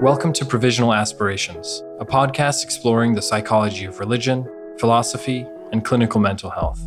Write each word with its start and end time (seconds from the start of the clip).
Welcome 0.00 0.32
to 0.32 0.46
Provisional 0.46 0.94
Aspirations, 0.94 1.82
a 1.98 2.06
podcast 2.06 2.64
exploring 2.64 3.12
the 3.12 3.20
psychology 3.20 3.84
of 3.84 4.00
religion, 4.00 4.48
philosophy, 4.78 5.46
and 5.72 5.84
clinical 5.84 6.22
mental 6.22 6.48
health. 6.48 6.80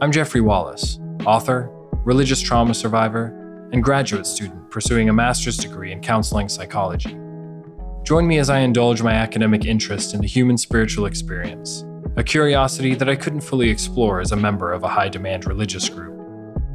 I'm 0.00 0.12
Jeffrey 0.12 0.40
Wallis, 0.40 1.00
author, 1.26 1.68
religious 2.04 2.40
trauma 2.40 2.74
survivor, 2.74 3.34
and 3.72 3.82
graduate 3.82 4.24
student 4.24 4.70
pursuing 4.70 5.08
a 5.08 5.12
master's 5.12 5.56
degree 5.56 5.90
in 5.90 6.00
counseling 6.00 6.48
psychology. 6.48 7.18
Join 8.04 8.28
me 8.28 8.38
as 8.38 8.50
I 8.50 8.60
indulge 8.60 9.02
my 9.02 9.14
academic 9.14 9.64
interest 9.64 10.14
in 10.14 10.20
the 10.20 10.28
human 10.28 10.56
spiritual 10.56 11.06
experience, 11.06 11.84
a 12.16 12.22
curiosity 12.22 12.94
that 12.94 13.08
I 13.08 13.16
couldn't 13.16 13.40
fully 13.40 13.68
explore 13.68 14.20
as 14.20 14.30
a 14.30 14.36
member 14.36 14.72
of 14.72 14.84
a 14.84 14.88
high 14.88 15.08
demand 15.08 15.44
religious 15.44 15.88
group. 15.88 16.16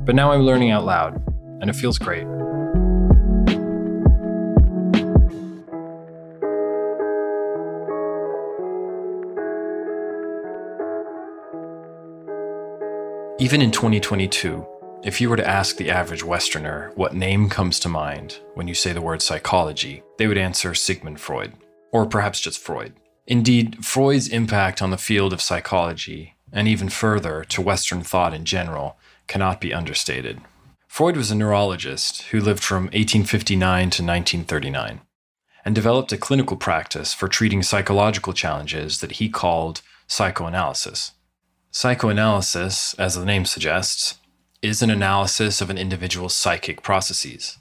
But 0.03 0.15
now 0.15 0.33
I'm 0.33 0.41
learning 0.41 0.71
out 0.71 0.83
loud, 0.83 1.25
and 1.61 1.69
it 1.69 1.77
feels 1.77 1.97
great. 1.97 2.27
Even 13.39 13.63
in 13.63 13.71
2022, 13.71 14.63
if 15.03 15.19
you 15.19 15.27
were 15.27 15.35
to 15.35 15.47
ask 15.47 15.75
the 15.75 15.89
average 15.89 16.23
Westerner 16.23 16.91
what 16.93 17.15
name 17.15 17.49
comes 17.49 17.79
to 17.79 17.89
mind 17.89 18.39
when 18.53 18.67
you 18.67 18.75
say 18.75 18.93
the 18.93 19.01
word 19.01 19.23
psychology, 19.23 20.03
they 20.19 20.27
would 20.27 20.37
answer 20.37 20.75
Sigmund 20.75 21.19
Freud, 21.19 21.53
or 21.91 22.05
perhaps 22.05 22.39
just 22.39 22.59
Freud. 22.59 22.93
Indeed, 23.25 23.83
Freud's 23.83 24.27
impact 24.27 24.83
on 24.83 24.91
the 24.91 24.99
field 24.99 25.33
of 25.33 25.41
psychology, 25.41 26.35
and 26.51 26.67
even 26.67 26.89
further 26.89 27.43
to 27.45 27.61
Western 27.61 28.03
thought 28.03 28.35
in 28.35 28.45
general, 28.45 28.97
cannot 29.25 29.59
be 29.59 29.73
understated. 29.73 30.39
Freud 30.87 31.17
was 31.17 31.31
a 31.31 31.35
neurologist 31.35 32.21
who 32.23 32.39
lived 32.39 32.63
from 32.63 32.83
1859 32.83 33.79
to 33.89 34.03
1939 34.03 35.01
and 35.65 35.73
developed 35.73 36.11
a 36.11 36.17
clinical 36.17 36.55
practice 36.55 37.15
for 37.15 37.27
treating 37.27 37.63
psychological 37.63 38.33
challenges 38.33 38.99
that 38.99 39.13
he 39.13 39.27
called 39.27 39.81
psychoanalysis. 40.05 41.13
Psychoanalysis, 41.75 42.93
as 42.99 43.15
the 43.15 43.25
name 43.25 43.45
suggests, 43.45 44.19
is 44.61 44.83
an 44.83 44.91
analysis 44.91 45.59
of 45.59 45.71
an 45.71 45.77
individual's 45.79 46.35
psychic 46.35 46.83
processes. 46.83 47.57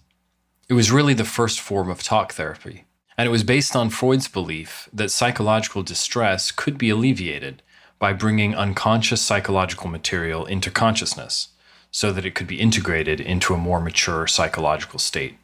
It 0.69 0.75
was 0.75 0.93
really 0.93 1.15
the 1.15 1.25
first 1.25 1.59
form 1.59 1.89
of 1.89 2.03
talk 2.03 2.35
therapy, 2.35 2.85
and 3.17 3.27
it 3.27 3.31
was 3.31 3.43
based 3.43 3.75
on 3.75 3.89
Freud's 3.89 4.29
belief 4.29 4.87
that 4.93 5.11
psychological 5.11 5.83
distress 5.83 6.51
could 6.51 6.77
be 6.77 6.91
alleviated 6.91 7.63
by 7.99 8.13
bringing 8.13 8.55
unconscious 8.55 9.23
psychological 9.23 9.89
material 9.89 10.45
into 10.45 10.71
consciousness 10.71 11.49
so 11.91 12.13
that 12.13 12.27
it 12.27 12.35
could 12.35 12.47
be 12.47 12.61
integrated 12.61 13.19
into 13.19 13.55
a 13.55 13.59
more 13.59 13.81
mature 13.81 14.27
psychological 14.27 14.99
state. 14.99 15.39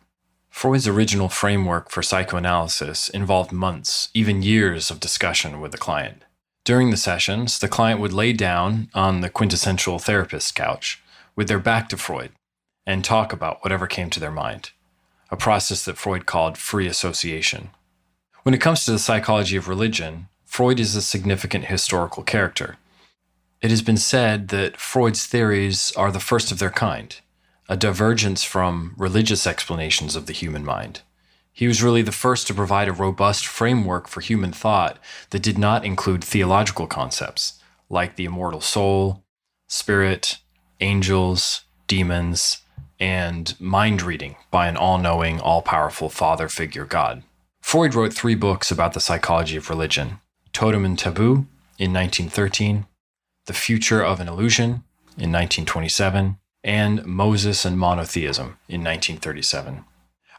Freud's 0.50 0.86
original 0.86 1.30
framework 1.30 1.90
for 1.90 2.02
psychoanalysis 2.02 3.08
involved 3.08 3.50
months, 3.50 4.10
even 4.12 4.42
years 4.42 4.90
of 4.90 5.00
discussion 5.00 5.58
with 5.58 5.72
the 5.72 5.78
client. 5.78 6.22
During 6.68 6.90
the 6.90 6.98
sessions, 6.98 7.58
the 7.58 7.66
client 7.66 7.98
would 7.98 8.12
lay 8.12 8.34
down 8.34 8.90
on 8.92 9.22
the 9.22 9.30
quintessential 9.30 9.98
therapist 9.98 10.54
couch 10.54 11.02
with 11.34 11.48
their 11.48 11.58
back 11.58 11.88
to 11.88 11.96
Freud 11.96 12.32
and 12.84 13.02
talk 13.02 13.32
about 13.32 13.64
whatever 13.64 13.86
came 13.86 14.10
to 14.10 14.20
their 14.20 14.30
mind, 14.30 14.72
a 15.30 15.36
process 15.38 15.82
that 15.86 15.96
Freud 15.96 16.26
called 16.26 16.58
free 16.58 16.86
association. 16.86 17.70
When 18.42 18.54
it 18.54 18.60
comes 18.60 18.84
to 18.84 18.90
the 18.90 18.98
psychology 18.98 19.56
of 19.56 19.66
religion, 19.66 20.28
Freud 20.44 20.78
is 20.78 20.94
a 20.94 21.00
significant 21.00 21.64
historical 21.64 22.22
character. 22.22 22.76
It 23.62 23.70
has 23.70 23.80
been 23.80 23.96
said 23.96 24.48
that 24.48 24.76
Freud's 24.76 25.24
theories 25.24 25.90
are 25.96 26.12
the 26.12 26.20
first 26.20 26.52
of 26.52 26.58
their 26.58 26.68
kind, 26.68 27.18
a 27.70 27.78
divergence 27.78 28.44
from 28.44 28.94
religious 28.98 29.46
explanations 29.46 30.14
of 30.14 30.26
the 30.26 30.34
human 30.34 30.66
mind. 30.66 31.00
He 31.58 31.66
was 31.66 31.82
really 31.82 32.02
the 32.02 32.12
first 32.12 32.46
to 32.46 32.54
provide 32.54 32.86
a 32.86 32.92
robust 32.92 33.44
framework 33.44 34.06
for 34.06 34.20
human 34.20 34.52
thought 34.52 34.96
that 35.30 35.42
did 35.42 35.58
not 35.58 35.84
include 35.84 36.22
theological 36.22 36.86
concepts 36.86 37.58
like 37.90 38.14
the 38.14 38.26
immortal 38.26 38.60
soul, 38.60 39.24
spirit, 39.66 40.38
angels, 40.78 41.64
demons, 41.88 42.58
and 43.00 43.60
mind 43.60 44.02
reading 44.02 44.36
by 44.52 44.68
an 44.68 44.76
all 44.76 44.98
knowing, 44.98 45.40
all 45.40 45.60
powerful 45.60 46.08
father 46.08 46.48
figure 46.48 46.84
God. 46.84 47.24
Freud 47.60 47.92
wrote 47.92 48.14
three 48.14 48.36
books 48.36 48.70
about 48.70 48.92
the 48.92 49.00
psychology 49.00 49.56
of 49.56 49.68
religion 49.68 50.20
Totem 50.52 50.84
and 50.84 50.96
Taboo 50.96 51.48
in 51.76 51.92
1913, 51.92 52.86
The 53.46 53.52
Future 53.52 54.04
of 54.04 54.20
an 54.20 54.28
Illusion 54.28 54.84
in 55.16 55.32
1927, 55.32 56.38
and 56.62 57.04
Moses 57.04 57.64
and 57.64 57.76
Monotheism 57.76 58.58
in 58.68 58.84
1937. 58.84 59.84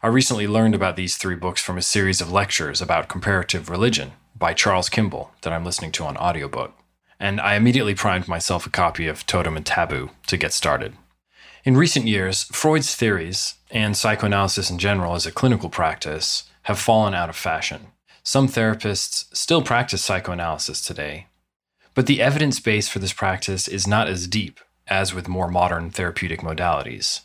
I 0.02 0.08
recently 0.08 0.46
learned 0.46 0.74
about 0.74 0.96
these 0.96 1.16
three 1.16 1.36
books 1.36 1.60
from 1.60 1.76
a 1.76 1.82
series 1.82 2.20
of 2.20 2.32
lectures 2.32 2.80
about 2.80 3.08
comparative 3.08 3.68
religion 3.68 4.12
by 4.34 4.54
Charles 4.54 4.88
Kimball 4.88 5.32
that 5.42 5.52
I'm 5.52 5.64
listening 5.64 5.92
to 5.92 6.04
on 6.04 6.16
audiobook 6.16 6.74
and 7.20 7.38
I 7.38 7.54
immediately 7.54 7.94
primed 7.94 8.26
myself 8.26 8.66
a 8.66 8.70
copy 8.70 9.06
of 9.06 9.26
Totem 9.26 9.56
and 9.56 9.66
Taboo 9.66 10.10
to 10.26 10.38
get 10.38 10.54
started. 10.54 10.94
In 11.64 11.76
recent 11.76 12.06
years, 12.06 12.44
Freud's 12.44 12.96
theories, 12.96 13.56
and 13.70 13.94
psychoanalysis 13.94 14.70
in 14.70 14.78
general 14.78 15.14
as 15.14 15.26
a 15.26 15.32
clinical 15.32 15.68
practice, 15.68 16.44
have 16.62 16.78
fallen 16.78 17.12
out 17.12 17.28
of 17.28 17.36
fashion. 17.36 17.88
Some 18.22 18.48
therapists 18.48 19.26
still 19.36 19.60
practice 19.60 20.02
psychoanalysis 20.02 20.80
today, 20.80 21.26
but 21.94 22.06
the 22.06 22.22
evidence 22.22 22.58
base 22.58 22.88
for 22.88 22.98
this 22.98 23.12
practice 23.12 23.68
is 23.68 23.86
not 23.86 24.08
as 24.08 24.26
deep 24.26 24.58
as 24.88 25.14
with 25.14 25.28
more 25.28 25.48
modern 25.48 25.90
therapeutic 25.90 26.40
modalities. 26.40 27.20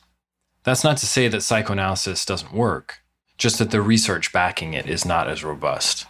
That's 0.66 0.84
not 0.84 0.98
to 0.98 1.06
say 1.06 1.28
that 1.28 1.44
psychoanalysis 1.44 2.26
doesn't 2.26 2.52
work, 2.52 3.02
just 3.38 3.59
that 3.59 3.70
the 3.70 3.81
research 3.81 4.34
backing 4.34 4.74
it 4.74 4.88
is 4.88 5.06
not 5.06 5.30
as 5.30 5.44
robust. 5.44 6.08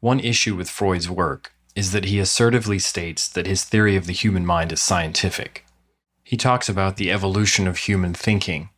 One 0.00 0.18
issue 0.18 0.56
with 0.56 0.70
Freud's 0.70 1.10
work 1.10 1.52
is 1.76 1.92
that 1.92 2.06
he 2.06 2.18
assertively 2.18 2.78
states 2.78 3.28
that 3.28 3.46
his 3.46 3.64
theory 3.64 3.96
of 3.96 4.06
the 4.06 4.14
human 4.14 4.46
mind 4.46 4.72
is 4.72 4.80
scientific. 4.80 5.66
He 6.24 6.38
talks 6.38 6.70
about 6.70 6.96
the 6.96 7.12
evolution 7.12 7.68
of 7.68 7.76
human 7.76 8.14
thinking 8.14 8.70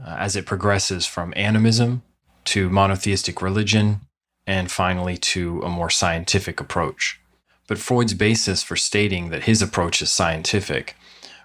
uh, 0.00 0.16
as 0.18 0.36
it 0.36 0.46
progresses 0.46 1.04
from 1.04 1.32
animism 1.36 2.02
to 2.44 2.70
monotheistic 2.70 3.42
religion 3.42 4.02
and 4.46 4.70
finally 4.70 5.16
to 5.16 5.62
a 5.62 5.68
more 5.68 5.90
scientific 5.90 6.60
approach. 6.60 7.20
But 7.66 7.78
Freud's 7.78 8.14
basis 8.14 8.62
for 8.62 8.76
stating 8.76 9.30
that 9.30 9.44
his 9.44 9.60
approach 9.62 10.00
is 10.00 10.10
scientific 10.10 10.94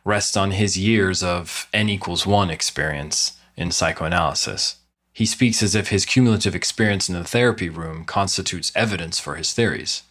rests 0.04 0.36
on 0.36 0.52
his 0.52 0.78
years 0.78 1.22
of 1.24 1.68
n 1.74 1.90
equals 1.90 2.26
1 2.26 2.50
experience 2.50 3.34
in 3.56 3.72
psychoanalysis. 3.72 4.78
He 5.14 5.26
speaks 5.26 5.62
as 5.62 5.76
if 5.76 5.90
his 5.90 6.06
cumulative 6.06 6.56
experience 6.56 7.10
in 7.10 7.16
the 7.16 7.24
therapy 7.24 7.70
room 7.70 8.06
constitutes 8.06 8.72
evidence 8.76 9.20
for 9.20 9.36
his 9.36 9.54
theories 9.54 10.04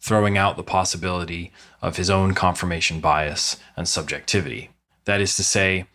throwing 0.00 0.38
out 0.38 0.56
the 0.56 0.62
possibility 0.62 1.52
of 1.82 1.96
his 1.96 2.10
own 2.10 2.34
confirmation 2.34 3.00
bias 3.00 3.56
and 3.76 3.88
subjectivity. 3.88 4.70
That 5.04 5.20
is 5.20 5.36
to 5.36 5.44
say, 5.44 5.86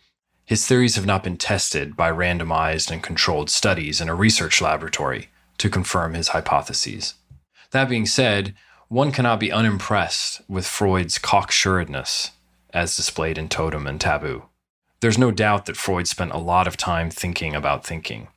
his 0.44 0.66
theories 0.66 0.96
have 0.96 1.06
not 1.06 1.24
been 1.24 1.36
tested 1.36 1.96
by 1.96 2.10
randomized 2.10 2.90
and 2.90 3.02
controlled 3.02 3.48
studies 3.48 4.00
in 4.00 4.08
a 4.08 4.14
research 4.14 4.60
laboratory 4.60 5.28
to 5.58 5.70
confirm 5.70 6.14
his 6.14 6.28
hypotheses. 6.28 7.14
That 7.70 7.88
being 7.88 8.06
said, 8.06 8.54
one 8.88 9.12
cannot 9.12 9.40
be 9.40 9.52
unimpressed 9.52 10.42
with 10.48 10.66
Freud's 10.66 11.18
cocksuredness 11.18 12.30
as 12.72 12.96
displayed 12.96 13.38
in 13.38 13.48
Totem 13.48 13.86
and 13.86 14.00
Taboo. 14.00 14.44
There's 15.00 15.18
no 15.18 15.30
doubt 15.30 15.66
that 15.66 15.76
Freud 15.76 16.06
spent 16.06 16.32
a 16.32 16.38
lot 16.38 16.66
of 16.66 16.76
time 16.76 17.10
thinking 17.10 17.54
about 17.54 17.84
thinking, 17.84 18.28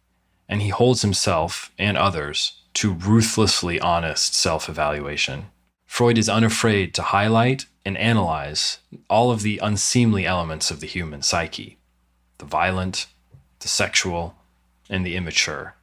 and 0.49 0.61
he 0.61 0.69
holds 0.69 1.01
himself 1.01 1.71
and 1.77 1.97
others 1.97 2.61
to 2.75 2.93
ruthlessly 2.93 3.79
honest 3.79 4.35
self 4.35 4.67
evaluation. 4.67 5.45
Freud 5.85 6.17
is 6.17 6.27
unafraid 6.27 6.93
to 6.95 7.01
highlight 7.01 7.65
and 7.85 7.97
analyze 7.97 8.79
all 9.09 9.31
of 9.31 9.43
the 9.43 9.59
unseemly 9.61 10.25
elements 10.25 10.71
of 10.71 10.79
the 10.79 10.87
human 10.87 11.21
psyche 11.21 11.77
the 12.37 12.45
violent, 12.45 13.07
the 13.59 13.67
sexual, 13.67 14.35
and 14.89 15.05
the 15.05 15.15
immature. 15.15 15.75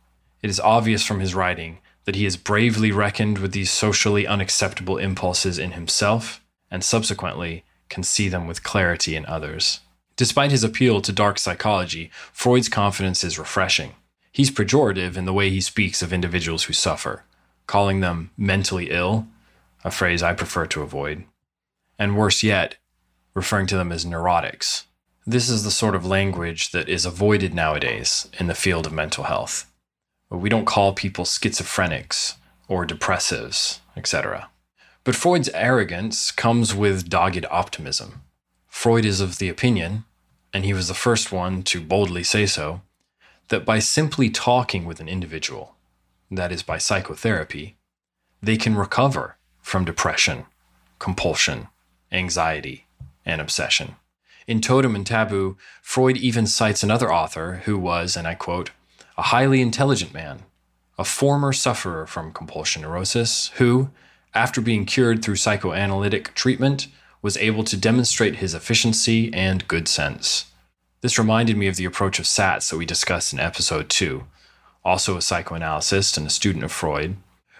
It 0.42 0.50
is 0.50 0.60
obvious 0.60 1.06
from 1.06 1.20
his 1.20 1.34
writing 1.34 1.78
that 2.04 2.14
he 2.14 2.24
has 2.24 2.36
bravely 2.36 2.92
reckoned 2.92 3.38
with 3.38 3.52
these 3.52 3.70
socially 3.70 4.26
unacceptable 4.26 4.98
impulses 4.98 5.58
in 5.58 5.72
himself 5.72 6.42
and 6.70 6.84
subsequently 6.84 7.64
can 7.92 8.02
see 8.02 8.28
them 8.28 8.46
with 8.46 8.62
clarity 8.62 9.14
in 9.14 9.26
others. 9.26 9.80
Despite 10.16 10.50
his 10.50 10.64
appeal 10.64 11.00
to 11.02 11.12
dark 11.12 11.38
psychology, 11.38 12.10
Freud's 12.32 12.68
confidence 12.68 13.22
is 13.22 13.38
refreshing. 13.38 13.94
He's 14.32 14.50
pejorative 14.50 15.16
in 15.16 15.26
the 15.26 15.32
way 15.32 15.50
he 15.50 15.60
speaks 15.60 16.00
of 16.00 16.12
individuals 16.12 16.64
who 16.64 16.72
suffer, 16.72 17.24
calling 17.66 18.00
them 18.00 18.30
mentally 18.36 18.90
ill 18.90 19.26
a 19.84 19.90
phrase 19.90 20.22
I 20.22 20.32
prefer 20.32 20.66
to 20.66 20.82
avoid, 20.82 21.24
and 21.98 22.16
worse 22.16 22.42
yet, 22.42 22.76
referring 23.34 23.66
to 23.66 23.76
them 23.76 23.90
as 23.90 24.04
neurotics. 24.04 24.84
This 25.26 25.48
is 25.48 25.64
the 25.64 25.70
sort 25.70 25.94
of 25.94 26.06
language 26.06 26.70
that 26.70 26.88
is 26.88 27.04
avoided 27.04 27.52
nowadays 27.52 28.28
in 28.38 28.46
the 28.46 28.54
field 28.54 28.86
of 28.86 28.92
mental 28.92 29.24
health. 29.24 29.70
We 30.30 30.48
don't 30.48 30.64
call 30.64 30.92
people 30.94 31.24
schizophrenics 31.24 32.36
or 32.68 32.86
depressives, 32.86 33.80
etc. 33.96 34.48
But 35.04 35.16
Freud's 35.16 35.48
arrogance 35.48 36.30
comes 36.30 36.74
with 36.74 37.08
dogged 37.08 37.44
optimism. 37.50 38.22
Freud 38.68 39.04
is 39.04 39.20
of 39.20 39.38
the 39.38 39.48
opinion, 39.48 40.04
and 40.52 40.64
he 40.64 40.72
was 40.72 40.88
the 40.88 40.94
first 40.94 41.32
one 41.32 41.62
to 41.64 41.80
boldly 41.80 42.22
say 42.22 42.46
so, 42.46 42.82
that 43.48 43.64
by 43.64 43.80
simply 43.80 44.30
talking 44.30 44.84
with 44.84 45.00
an 45.00 45.08
individual, 45.08 45.74
that 46.30 46.52
is, 46.52 46.62
by 46.62 46.78
psychotherapy, 46.78 47.76
they 48.40 48.56
can 48.56 48.76
recover 48.76 49.36
from 49.60 49.84
depression, 49.84 50.46
compulsion, 50.98 51.68
anxiety, 52.10 52.86
and 53.26 53.40
obsession. 53.40 53.96
In 54.46 54.60
Totem 54.60 54.94
and 54.94 55.06
Taboo, 55.06 55.56
Freud 55.82 56.16
even 56.16 56.46
cites 56.46 56.82
another 56.82 57.12
author 57.12 57.62
who 57.64 57.76
was, 57.76 58.16
and 58.16 58.26
I 58.26 58.34
quote, 58.34 58.70
a 59.18 59.22
highly 59.22 59.60
intelligent 59.60 60.14
man, 60.14 60.44
a 60.96 61.04
former 61.04 61.52
sufferer 61.52 62.06
from 62.06 62.32
compulsion 62.32 62.82
neurosis, 62.82 63.48
who, 63.56 63.90
after 64.34 64.60
being 64.60 64.86
cured 64.86 65.22
through 65.22 65.36
psychoanalytic 65.36 66.34
treatment, 66.34 66.88
was 67.20 67.36
able 67.36 67.64
to 67.64 67.76
demonstrate 67.76 68.36
his 68.36 68.54
efficiency 68.54 69.32
and 69.32 69.68
good 69.68 69.86
sense. 69.86 70.46
This 71.00 71.18
reminded 71.18 71.56
me 71.56 71.66
of 71.68 71.76
the 71.76 71.84
approach 71.84 72.18
of 72.18 72.24
Szasz 72.24 72.70
that 72.70 72.76
we 72.76 72.86
discussed 72.86 73.32
in 73.32 73.40
episode 73.40 73.88
2, 73.88 74.24
also 74.84 75.16
a 75.16 75.22
psychoanalyst 75.22 76.16
and 76.16 76.26
a 76.26 76.30
student 76.30 76.64
of 76.64 76.72
Freud, 76.72 77.16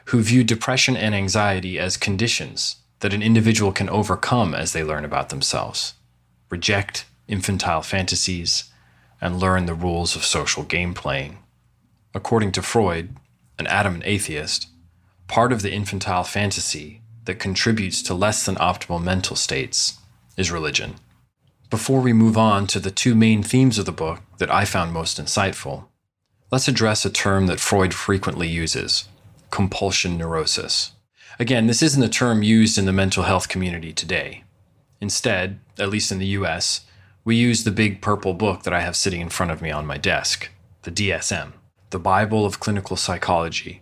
who 0.06 0.22
viewed 0.22 0.46
depression 0.46 0.96
and 0.96 1.14
anxiety 1.14 1.78
as 1.78 1.96
conditions 1.96 2.76
that 3.00 3.12
an 3.12 3.22
individual 3.22 3.72
can 3.72 3.88
overcome 3.88 4.54
as 4.54 4.72
they 4.72 4.82
learn 4.82 5.04
about 5.04 5.28
themselves, 5.28 5.94
reject 6.50 7.04
infantile 7.28 7.82
fantasies, 7.82 8.64
and 9.20 9.38
learn 9.38 9.66
the 9.66 9.74
rules 9.74 10.16
of 10.16 10.24
social 10.24 10.64
game 10.64 10.94
playing. 10.94 11.38
According 12.14 12.52
to 12.52 12.62
Freud, 12.62 13.16
an 13.58 13.66
adamant 13.68 14.04
atheist, 14.04 14.68
part 15.32 15.50
of 15.50 15.62
the 15.62 15.72
infantile 15.72 16.24
fantasy 16.24 17.00
that 17.24 17.38
contributes 17.38 18.02
to 18.02 18.12
less 18.12 18.44
than 18.44 18.54
optimal 18.56 19.02
mental 19.02 19.34
states 19.34 19.96
is 20.36 20.52
religion. 20.52 20.94
Before 21.70 22.02
we 22.02 22.12
move 22.12 22.36
on 22.36 22.66
to 22.66 22.78
the 22.78 22.90
two 22.90 23.14
main 23.14 23.42
themes 23.42 23.78
of 23.78 23.86
the 23.86 23.92
book 23.92 24.20
that 24.36 24.52
I 24.52 24.66
found 24.66 24.92
most 24.92 25.18
insightful, 25.18 25.86
let's 26.50 26.68
address 26.68 27.06
a 27.06 27.10
term 27.10 27.46
that 27.46 27.60
Freud 27.60 27.94
frequently 27.94 28.46
uses 28.46 29.08
compulsion 29.50 30.18
neurosis. 30.18 30.92
Again, 31.38 31.66
this 31.66 31.82
isn't 31.82 32.02
a 32.02 32.10
term 32.10 32.42
used 32.42 32.76
in 32.76 32.84
the 32.84 32.92
mental 32.92 33.22
health 33.22 33.48
community 33.48 33.94
today. 33.94 34.44
Instead, 35.00 35.60
at 35.78 35.88
least 35.88 36.12
in 36.12 36.18
the 36.18 36.34
US, 36.38 36.82
we 37.24 37.36
use 37.36 37.64
the 37.64 37.70
big 37.70 38.02
purple 38.02 38.34
book 38.34 38.64
that 38.64 38.74
I 38.74 38.82
have 38.82 38.96
sitting 38.96 39.22
in 39.22 39.30
front 39.30 39.50
of 39.50 39.62
me 39.62 39.70
on 39.70 39.86
my 39.86 39.96
desk, 39.96 40.50
the 40.82 40.90
DSM, 40.90 41.52
the 41.88 41.98
Bible 41.98 42.44
of 42.44 42.60
Clinical 42.60 42.98
Psychology. 42.98 43.81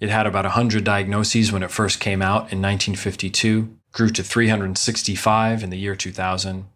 It 0.00 0.10
had 0.10 0.26
about 0.26 0.44
100 0.44 0.84
diagnoses 0.84 1.50
when 1.50 1.62
it 1.62 1.70
first 1.70 1.98
came 1.98 2.22
out 2.22 2.52
in 2.52 2.62
1952, 2.62 3.76
grew 3.92 4.10
to 4.10 4.22
365 4.22 5.62
in 5.62 5.70
the 5.70 5.78
year 5.78 5.96
2000, 5.96 6.66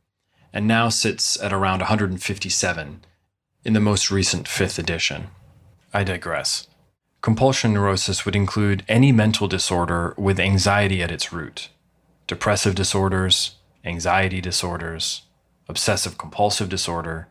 and 0.53 0.67
now 0.67 0.89
sits 0.89 1.41
at 1.41 1.53
around 1.53 1.79
157 1.81 3.05
in 3.65 3.73
the 3.73 3.81
most 3.81 4.11
recent 4.11 4.49
fifth 4.49 4.79
edition. 4.79 5.29
I 5.95 6.03
digress. 6.05 6.67
Compulsion 7.21 7.73
neurosis 7.73 8.25
would 8.25 8.35
include 8.35 8.85
any 8.89 9.13
mental 9.13 9.47
disorder 9.47 10.15
with 10.19 10.41
anxiety 10.41 11.03
at 11.03 11.13
its 11.13 11.33
root 11.33 11.69
depressive 12.27 12.75
disorders, 12.75 13.57
anxiety 13.85 14.41
disorders, 14.41 15.23
obsessive 15.69 16.17
compulsive 16.17 16.69
disorder, 16.69 17.29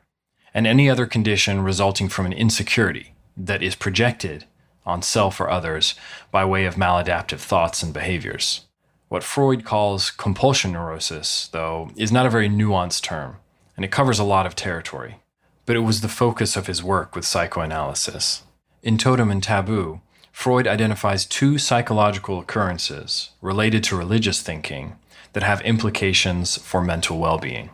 and 0.54 0.68
any 0.68 0.90
other 0.90 1.06
condition 1.08 1.62
resulting 1.62 2.08
from 2.08 2.26
an 2.26 2.34
insecurity 2.34 3.14
that 3.36 3.64
is 3.64 3.74
projected 3.74 4.46
on 4.86 5.02
self 5.02 5.40
or 5.40 5.50
others 5.50 5.96
by 6.32 6.46
way 6.46 6.66
of 6.66 6.76
maladaptive 6.76 7.40
thoughts 7.40 7.84
and 7.84 7.94
behaviors. 7.94 8.66
What 9.10 9.24
Freud 9.24 9.66
calls 9.66 10.10
compulsion 10.10 10.74
neurosis, 10.74 11.50
though, 11.52 11.92
is 11.96 12.12
not 12.12 12.26
a 12.26 12.30
very 12.30 12.50
nuanced 12.50 13.02
term, 13.02 13.38
and 13.76 13.84
it 13.84 13.92
covers 13.92 14.20
a 14.20 14.24
lot 14.24 14.46
of 14.46 14.56
territory 14.56 15.22
but 15.66 15.76
it 15.76 15.80
was 15.80 16.02
the 16.02 16.10
focus 16.10 16.56
of 16.56 16.68
his 16.68 16.84
work 16.84 17.16
with 17.16 17.26
psychoanalysis. 17.26 18.44
In 18.84 18.98
Totem 18.98 19.32
and 19.32 19.42
Taboo, 19.42 20.02
Freud 20.32 20.68
identifies 20.68 21.26
two 21.26 21.58
psychological 21.58 22.40
occurrences 22.40 23.32
related 23.42 23.84
to 23.86 23.98
religious 23.98 24.42
thinking 24.42 24.98
that 25.34 25.44
have 25.44 25.62
implications 25.62 26.58
for 26.58 26.82
mental 26.82 27.20
well 27.20 27.38
being. 27.38 27.70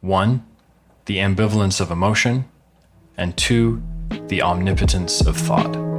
One, 0.00 0.46
the 1.06 1.18
ambivalence 1.18 1.80
of 1.80 1.90
emotion, 1.90 2.46
and 3.16 3.36
two, 3.36 3.82
the 4.28 4.40
omnipotence 4.40 5.20
of 5.20 5.36
thought. 5.36 5.89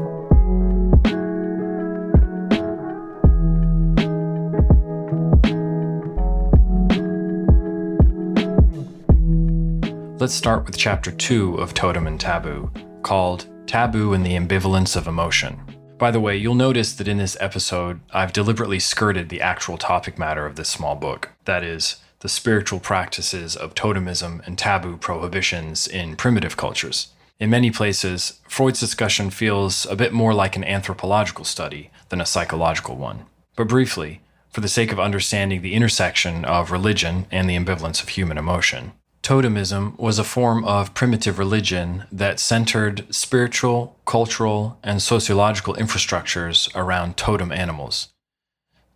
Let's 10.21 10.35
start 10.35 10.67
with 10.67 10.77
chapter 10.77 11.09
2 11.09 11.55
of 11.55 11.73
Totem 11.73 12.05
and 12.05 12.19
Taboo, 12.19 12.71
called 13.01 13.47
Taboo 13.65 14.13
and 14.13 14.23
the 14.23 14.35
Ambivalence 14.37 14.95
of 14.95 15.07
Emotion. 15.07 15.59
By 15.97 16.11
the 16.11 16.19
way, 16.19 16.37
you'll 16.37 16.53
notice 16.53 16.93
that 16.93 17.07
in 17.07 17.17
this 17.17 17.35
episode, 17.39 18.01
I've 18.11 18.31
deliberately 18.31 18.77
skirted 18.77 19.29
the 19.29 19.41
actual 19.41 19.79
topic 19.79 20.19
matter 20.19 20.45
of 20.45 20.57
this 20.57 20.69
small 20.69 20.93
book 20.93 21.31
that 21.45 21.63
is, 21.63 21.95
the 22.19 22.29
spiritual 22.29 22.79
practices 22.79 23.55
of 23.55 23.73
totemism 23.73 24.45
and 24.45 24.59
taboo 24.59 24.95
prohibitions 24.95 25.87
in 25.87 26.15
primitive 26.15 26.55
cultures. 26.55 27.07
In 27.39 27.49
many 27.49 27.71
places, 27.71 28.39
Freud's 28.47 28.79
discussion 28.79 29.31
feels 29.31 29.87
a 29.87 29.95
bit 29.95 30.13
more 30.13 30.35
like 30.35 30.55
an 30.55 30.63
anthropological 30.63 31.45
study 31.45 31.89
than 32.09 32.21
a 32.21 32.27
psychological 32.27 32.95
one. 32.95 33.25
But 33.55 33.69
briefly, 33.69 34.21
for 34.51 34.61
the 34.61 34.67
sake 34.67 34.91
of 34.91 34.99
understanding 34.99 35.63
the 35.63 35.73
intersection 35.73 36.45
of 36.45 36.69
religion 36.69 37.25
and 37.31 37.49
the 37.49 37.55
ambivalence 37.55 38.03
of 38.03 38.09
human 38.09 38.37
emotion, 38.37 38.91
Totemism 39.23 39.97
was 39.99 40.17
a 40.17 40.23
form 40.23 40.65
of 40.65 40.95
primitive 40.95 41.37
religion 41.37 42.05
that 42.11 42.39
centered 42.39 43.05
spiritual, 43.13 43.95
cultural, 44.05 44.79
and 44.83 44.99
sociological 45.01 45.75
infrastructures 45.75 46.73
around 46.75 47.17
totem 47.17 47.51
animals. 47.51 48.09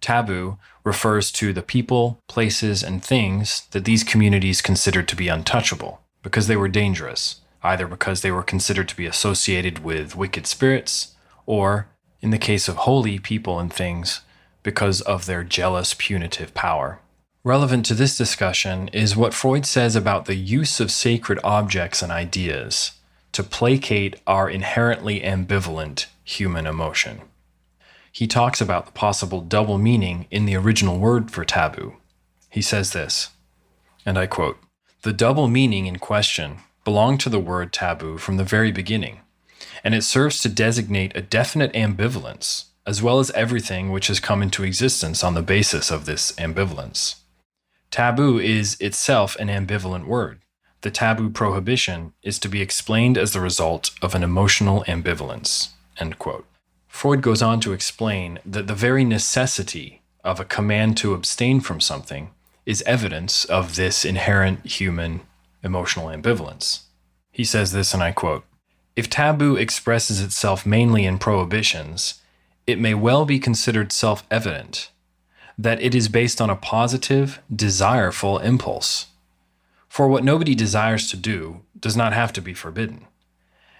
Taboo 0.01 0.57
refers 0.83 1.31
to 1.31 1.53
the 1.53 1.61
people, 1.61 2.19
places, 2.27 2.83
and 2.83 3.03
things 3.03 3.67
that 3.71 3.85
these 3.85 4.03
communities 4.03 4.61
considered 4.61 5.07
to 5.07 5.15
be 5.15 5.27
untouchable 5.27 6.01
because 6.23 6.47
they 6.47 6.55
were 6.55 6.67
dangerous, 6.67 7.41
either 7.61 7.87
because 7.87 8.21
they 8.21 8.31
were 8.31 8.43
considered 8.43 8.89
to 8.89 8.97
be 8.97 9.05
associated 9.05 9.83
with 9.83 10.15
wicked 10.15 10.47
spirits, 10.47 11.15
or, 11.45 11.87
in 12.21 12.31
the 12.31 12.37
case 12.39 12.67
of 12.67 12.77
holy 12.77 13.19
people 13.19 13.59
and 13.59 13.71
things, 13.71 14.21
because 14.63 15.01
of 15.01 15.27
their 15.27 15.43
jealous 15.43 15.93
punitive 15.95 16.53
power. 16.55 16.99
Relevant 17.45 17.85
to 17.85 17.93
this 17.93 18.17
discussion 18.17 18.87
is 18.87 19.15
what 19.15 19.31
Freud 19.31 19.67
says 19.67 19.95
about 19.95 20.25
the 20.25 20.33
use 20.33 20.79
of 20.79 20.89
sacred 20.89 21.39
objects 21.43 22.01
and 22.01 22.11
ideas 22.11 22.93
to 23.33 23.43
placate 23.43 24.15
our 24.25 24.49
inherently 24.49 25.21
ambivalent 25.21 26.07
human 26.23 26.65
emotion. 26.65 27.21
He 28.11 28.25
talks 28.25 28.61
about 28.61 28.87
the 28.87 28.91
possible 28.93 29.41
double 29.41 29.77
meaning 29.77 30.25
in 30.31 30.47
the 30.47 30.55
original 30.55 30.97
word 30.97 31.29
for 31.29 31.45
taboo. 31.45 31.97
He 32.49 32.63
says 32.63 32.93
this, 32.93 33.29
and 34.07 34.17
I 34.17 34.25
quote 34.25 34.57
The 35.03 35.13
double 35.13 35.47
meaning 35.47 35.85
in 35.85 35.99
question 35.99 36.61
belonged 36.83 37.19
to 37.19 37.29
the 37.29 37.39
word 37.39 37.71
taboo 37.71 38.17
from 38.17 38.37
the 38.37 38.43
very 38.43 38.71
beginning, 38.71 39.19
and 39.83 39.93
it 39.93 40.03
serves 40.03 40.41
to 40.41 40.49
designate 40.49 41.15
a 41.15 41.21
definite 41.21 41.73
ambivalence, 41.73 42.69
as 42.87 43.03
well 43.03 43.19
as 43.19 43.29
everything 43.31 43.91
which 43.91 44.07
has 44.07 44.19
come 44.19 44.41
into 44.41 44.63
existence 44.63 45.23
on 45.23 45.35
the 45.35 45.43
basis 45.43 45.91
of 45.91 46.07
this 46.07 46.31
ambivalence. 46.39 47.17
Taboo 47.95 48.39
is 48.39 48.75
itself 48.81 49.37
an 49.37 49.47
ambivalent 49.47 50.05
word. 50.05 50.41
The 50.81 50.91
taboo 50.91 51.29
prohibition 51.29 52.11
is 52.23 52.39
to 52.39 52.49
be 52.49 52.61
explained 52.61 53.17
as 53.17 53.31
the 53.31 53.39
result 53.39 53.91
of 54.01 54.13
an 54.13 54.21
emotional 54.21 54.83
ambivalence. 54.85 55.69
Freud 56.89 57.21
goes 57.21 57.41
on 57.41 57.61
to 57.61 57.71
explain 57.71 58.39
that 58.45 58.67
the 58.67 58.75
very 58.75 59.05
necessity 59.05 60.01
of 60.25 60.41
a 60.41 60.43
command 60.43 60.97
to 60.97 61.13
abstain 61.13 61.61
from 61.61 61.79
something 61.79 62.31
is 62.65 62.81
evidence 62.81 63.45
of 63.45 63.77
this 63.77 64.03
inherent 64.03 64.65
human 64.65 65.21
emotional 65.63 66.07
ambivalence. 66.07 66.81
He 67.31 67.45
says 67.45 67.71
this, 67.71 67.93
and 67.93 68.03
I 68.03 68.11
quote 68.11 68.43
If 68.97 69.09
taboo 69.09 69.55
expresses 69.55 70.19
itself 70.19 70.65
mainly 70.65 71.05
in 71.05 71.17
prohibitions, 71.17 72.21
it 72.67 72.77
may 72.77 72.93
well 72.93 73.23
be 73.23 73.39
considered 73.39 73.93
self 73.93 74.25
evident 74.29 74.91
that 75.57 75.81
it 75.81 75.95
is 75.95 76.07
based 76.07 76.41
on 76.41 76.49
a 76.49 76.55
positive, 76.55 77.41
desireful 77.53 78.39
impulse. 78.39 79.07
For 79.87 80.07
what 80.07 80.23
nobody 80.23 80.55
desires 80.55 81.09
to 81.11 81.17
do 81.17 81.61
does 81.79 81.95
not 81.95 82.13
have 82.13 82.33
to 82.33 82.41
be 82.41 82.53
forbidden. 82.53 83.05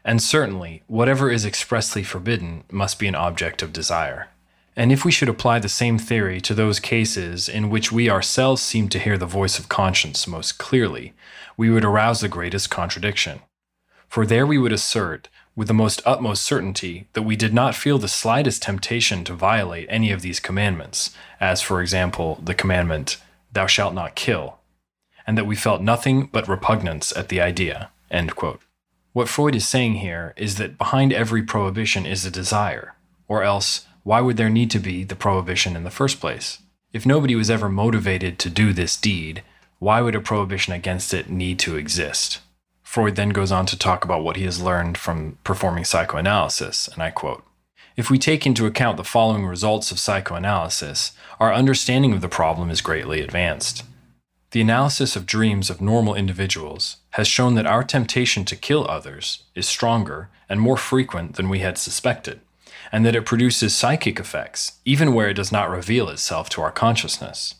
And 0.04 0.22
certainly, 0.22 0.84
whatever 0.88 1.32
is 1.32 1.46
expressly 1.46 2.04
forbidden 2.04 2.64
must 2.72 3.00
be 3.00 3.08
an 3.08 3.16
object 3.16 3.62
of 3.62 3.74
desire. 3.74 4.30
And 4.76 4.92
if 4.92 5.04
we 5.04 5.12
should 5.12 5.30
apply 5.30 5.60
the 5.60 5.70
same 5.70 5.98
theory 5.98 6.42
to 6.42 6.54
those 6.54 6.80
cases 6.80 7.50
in 7.50 7.70
which 7.70 7.92
we 7.92 8.10
ourselves 8.10 8.62
seem 8.62 8.90
to 8.90 9.00
hear 9.00 9.18
the 9.18 9.26
voice 9.26 9.58
of 9.58 9.70
conscience 9.70 10.28
most 10.28 10.58
clearly, 10.58 11.14
we 11.58 11.70
would 11.70 11.86
arouse 11.86 12.22
the 12.22 12.30
greatest 12.30 12.70
contradiction. 12.70 13.40
For 14.08 14.26
there 14.26 14.46
we 14.46 14.58
would 14.58 14.74
assert 14.74 15.30
with 15.56 15.68
the 15.68 15.74
most 15.74 16.02
utmost 16.06 16.44
certainty 16.44 17.08
that 17.14 17.22
we 17.22 17.36
did 17.36 17.54
not 17.54 17.76
feel 17.76 17.98
the 17.98 18.08
slightest 18.08 18.62
temptation 18.62 19.24
to 19.24 19.34
violate 19.34 19.88
any 19.90 20.12
of 20.12 20.22
these 20.22 20.40
commandments, 20.40 21.16
as, 21.40 21.62
for 21.62 21.82
example, 21.82 22.40
the 22.44 22.54
commandment, 22.54 23.18
Thou 23.54 23.68
shalt 23.68 23.94
not 23.94 24.16
kill, 24.16 24.60
and 25.26 25.38
that 25.38 25.46
we 25.46 25.56
felt 25.56 25.82
nothing 25.82 26.28
but 26.32 26.48
repugnance 26.48 27.16
at 27.16 27.30
the 27.30 27.40
idea. 27.40 27.90
What 29.14 29.30
Freud 29.30 29.56
is 29.56 29.66
saying 29.66 29.96
here 29.96 30.34
is 30.36 30.56
that 30.56 30.78
behind 30.78 31.14
every 31.14 31.42
prohibition 31.42 32.06
is 32.06 32.26
a 32.26 32.32
desire, 32.32 32.96
or 33.30 33.44
else, 33.44 33.88
why 34.04 34.20
would 34.20 34.36
there 34.36 34.50
need 34.50 34.70
to 34.72 34.80
be 34.80 35.06
the 35.06 35.16
prohibition 35.16 35.78
in 35.78 35.86
the 35.86 35.90
first 35.90 36.20
place? 36.20 36.60
If 36.92 37.06
nobody 37.06 37.34
was 37.34 37.50
ever 37.50 37.70
motivated 37.70 38.38
to 38.40 38.50
do 38.50 38.74
this 38.74 38.98
deed, 38.98 39.42
why 39.80 40.02
would 40.02 40.16
a 40.16 40.22
prohibition 40.22 40.74
against 40.74 41.14
it 41.14 41.30
need 41.30 41.60
to 41.60 41.78
exist? 41.78 42.42
Freud 42.96 43.18
then 43.18 43.32
goes 43.32 43.52
on 43.52 43.66
to 43.66 43.78
talk 43.78 44.06
about 44.06 44.24
what 44.24 44.38
he 44.38 44.46
has 44.46 44.62
learned 44.62 44.98
from 44.98 45.38
performing 45.44 45.84
psychoanalysis, 45.84 46.88
and 46.88 47.04
I 47.04 47.12
quote 47.12 47.44
If 47.98 48.10
we 48.10 48.18
take 48.18 48.46
into 48.46 48.66
account 48.66 48.96
the 48.96 49.04
following 49.04 49.46
results 49.46 49.92
of 49.92 50.00
psychoanalysis, 50.00 51.12
our 51.38 51.54
understanding 51.54 52.14
of 52.14 52.22
the 52.22 52.30
problem 52.30 52.72
is 52.72 52.80
greatly 52.80 53.20
advanced. 53.20 53.84
The 54.52 54.62
analysis 54.62 55.18
of 55.18 55.26
dreams 55.26 55.70
of 55.70 55.82
normal 55.82 56.16
individuals 56.16 56.96
has 57.20 57.28
shown 57.28 57.56
that 57.56 57.66
our 57.66 57.84
temptation 57.84 58.46
to 58.46 58.56
kill 58.56 58.90
others 58.90 59.44
is 59.56 59.68
stronger 59.68 60.30
and 60.48 60.62
more 60.62 60.78
frequent 60.78 61.36
than 61.36 61.50
we 61.50 61.60
had 61.60 61.78
suspected, 61.78 62.40
and 62.94 63.06
that 63.06 63.18
it 63.18 63.26
produces 63.26 63.76
psychic 63.76 64.22
effects 64.22 64.80
even 64.86 65.14
where 65.14 65.28
it 65.28 65.34
does 65.34 65.52
not 65.52 65.70
reveal 65.70 66.08
itself 66.08 66.48
to 66.52 66.62
our 66.62 66.72
consciousness. 66.72 67.56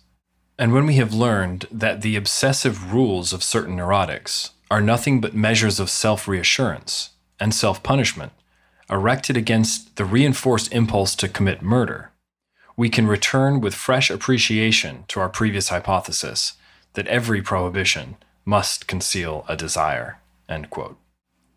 And 0.58 0.72
when 0.72 0.86
we 0.86 0.96
have 0.96 1.14
learned 1.14 1.66
that 1.70 2.00
the 2.00 2.16
obsessive 2.16 2.94
rules 2.94 3.34
of 3.34 3.44
certain 3.44 3.76
neurotics 3.76 4.52
are 4.70 4.82
nothing 4.82 5.22
but 5.22 5.36
measures 5.36 5.80
of 5.80 5.90
self 5.90 6.28
reassurance 6.28 7.12
and 7.40 7.54
self 7.54 7.84
punishment 7.84 8.32
erected 8.90 9.36
against 9.36 9.96
the 9.96 10.06
reinforced 10.06 10.72
impulse 10.72 11.16
to 11.16 11.28
commit 11.28 11.62
murder, 11.62 12.12
we 12.78 12.90
can 12.90 13.08
return 13.08 13.62
with 13.62 13.74
fresh 13.74 14.10
appreciation 14.10 15.06
to 15.08 15.20
our 15.20 15.30
previous 15.30 15.70
hypothesis 15.70 16.54
that 16.94 17.08
every 17.08 17.42
prohibition 17.42 18.16
must 18.44 18.88
conceal 18.88 19.46
a 19.48 19.56
desire. 19.56 20.20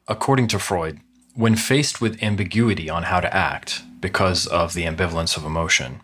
According 0.07 0.49
to 0.49 0.59
Freud, 0.59 1.01
when 1.35 1.55
faced 1.55 2.01
with 2.01 2.23
ambiguity 2.23 2.89
on 2.89 3.05
how 3.05 3.21
to 3.21 3.35
act 3.35 3.83
because 4.01 4.47
of 4.47 4.75
the 4.75 4.85
ambivalence 4.85 5.37
of 5.37 5.45
emotion, 5.45 6.01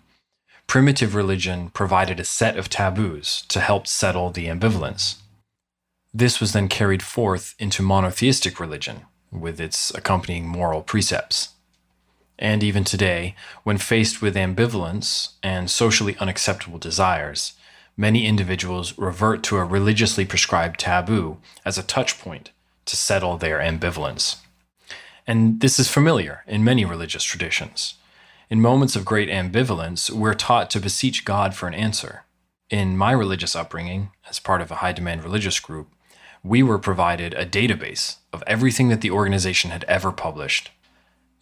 primitive 0.66 1.14
religion 1.14 1.70
provided 1.70 2.20
a 2.20 2.24
set 2.24 2.56
of 2.56 2.68
taboos 2.68 3.44
to 3.48 3.60
help 3.60 3.86
settle 3.86 4.30
the 4.30 4.46
ambivalence. 4.46 5.16
This 6.16 6.40
was 6.40 6.52
then 6.52 6.68
carried 6.68 7.02
forth 7.02 7.56
into 7.58 7.82
monotheistic 7.82 8.60
religion 8.60 9.02
with 9.32 9.60
its 9.60 9.92
accompanying 9.96 10.46
moral 10.46 10.80
precepts. 10.80 11.48
And 12.38 12.62
even 12.62 12.84
today, 12.84 13.34
when 13.64 13.78
faced 13.78 14.22
with 14.22 14.36
ambivalence 14.36 15.32
and 15.42 15.68
socially 15.68 16.16
unacceptable 16.18 16.78
desires, 16.78 17.54
many 17.96 18.26
individuals 18.26 18.96
revert 18.96 19.42
to 19.44 19.56
a 19.56 19.64
religiously 19.64 20.24
prescribed 20.24 20.78
taboo 20.78 21.38
as 21.64 21.78
a 21.78 21.82
touch 21.82 22.20
point 22.20 22.52
to 22.84 22.96
settle 22.96 23.36
their 23.36 23.58
ambivalence. 23.58 24.36
And 25.26 25.60
this 25.60 25.80
is 25.80 25.88
familiar 25.88 26.44
in 26.46 26.62
many 26.62 26.84
religious 26.84 27.24
traditions. 27.24 27.94
In 28.50 28.60
moments 28.60 28.94
of 28.94 29.04
great 29.04 29.30
ambivalence, 29.30 30.10
we're 30.10 30.34
taught 30.34 30.70
to 30.70 30.80
beseech 30.80 31.24
God 31.24 31.56
for 31.56 31.66
an 31.66 31.74
answer. 31.74 32.22
In 32.70 32.96
my 32.96 33.10
religious 33.10 33.56
upbringing, 33.56 34.10
as 34.28 34.38
part 34.38 34.60
of 34.60 34.70
a 34.70 34.76
high 34.76 34.92
demand 34.92 35.24
religious 35.24 35.58
group, 35.58 35.93
we 36.44 36.62
were 36.62 36.78
provided 36.78 37.32
a 37.32 37.46
database 37.46 38.18
of 38.30 38.44
everything 38.46 38.90
that 38.90 39.00
the 39.00 39.10
organization 39.10 39.70
had 39.70 39.82
ever 39.84 40.12
published. 40.12 40.70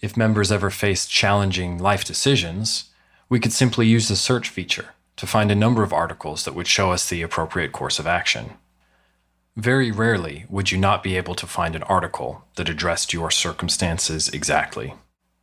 If 0.00 0.16
members 0.16 0.52
ever 0.52 0.70
faced 0.70 1.10
challenging 1.10 1.78
life 1.78 2.04
decisions, 2.04 2.90
we 3.28 3.40
could 3.40 3.52
simply 3.52 3.88
use 3.88 4.06
the 4.06 4.14
search 4.14 4.48
feature 4.48 4.90
to 5.16 5.26
find 5.26 5.50
a 5.50 5.56
number 5.56 5.82
of 5.82 5.92
articles 5.92 6.44
that 6.44 6.54
would 6.54 6.68
show 6.68 6.92
us 6.92 7.08
the 7.08 7.20
appropriate 7.20 7.72
course 7.72 7.98
of 7.98 8.06
action. 8.06 8.52
Very 9.56 9.90
rarely 9.90 10.46
would 10.48 10.70
you 10.70 10.78
not 10.78 11.02
be 11.02 11.16
able 11.16 11.34
to 11.34 11.46
find 11.48 11.74
an 11.74 11.82
article 11.82 12.44
that 12.54 12.68
addressed 12.68 13.12
your 13.12 13.30
circumstances 13.30 14.28
exactly. 14.28 14.94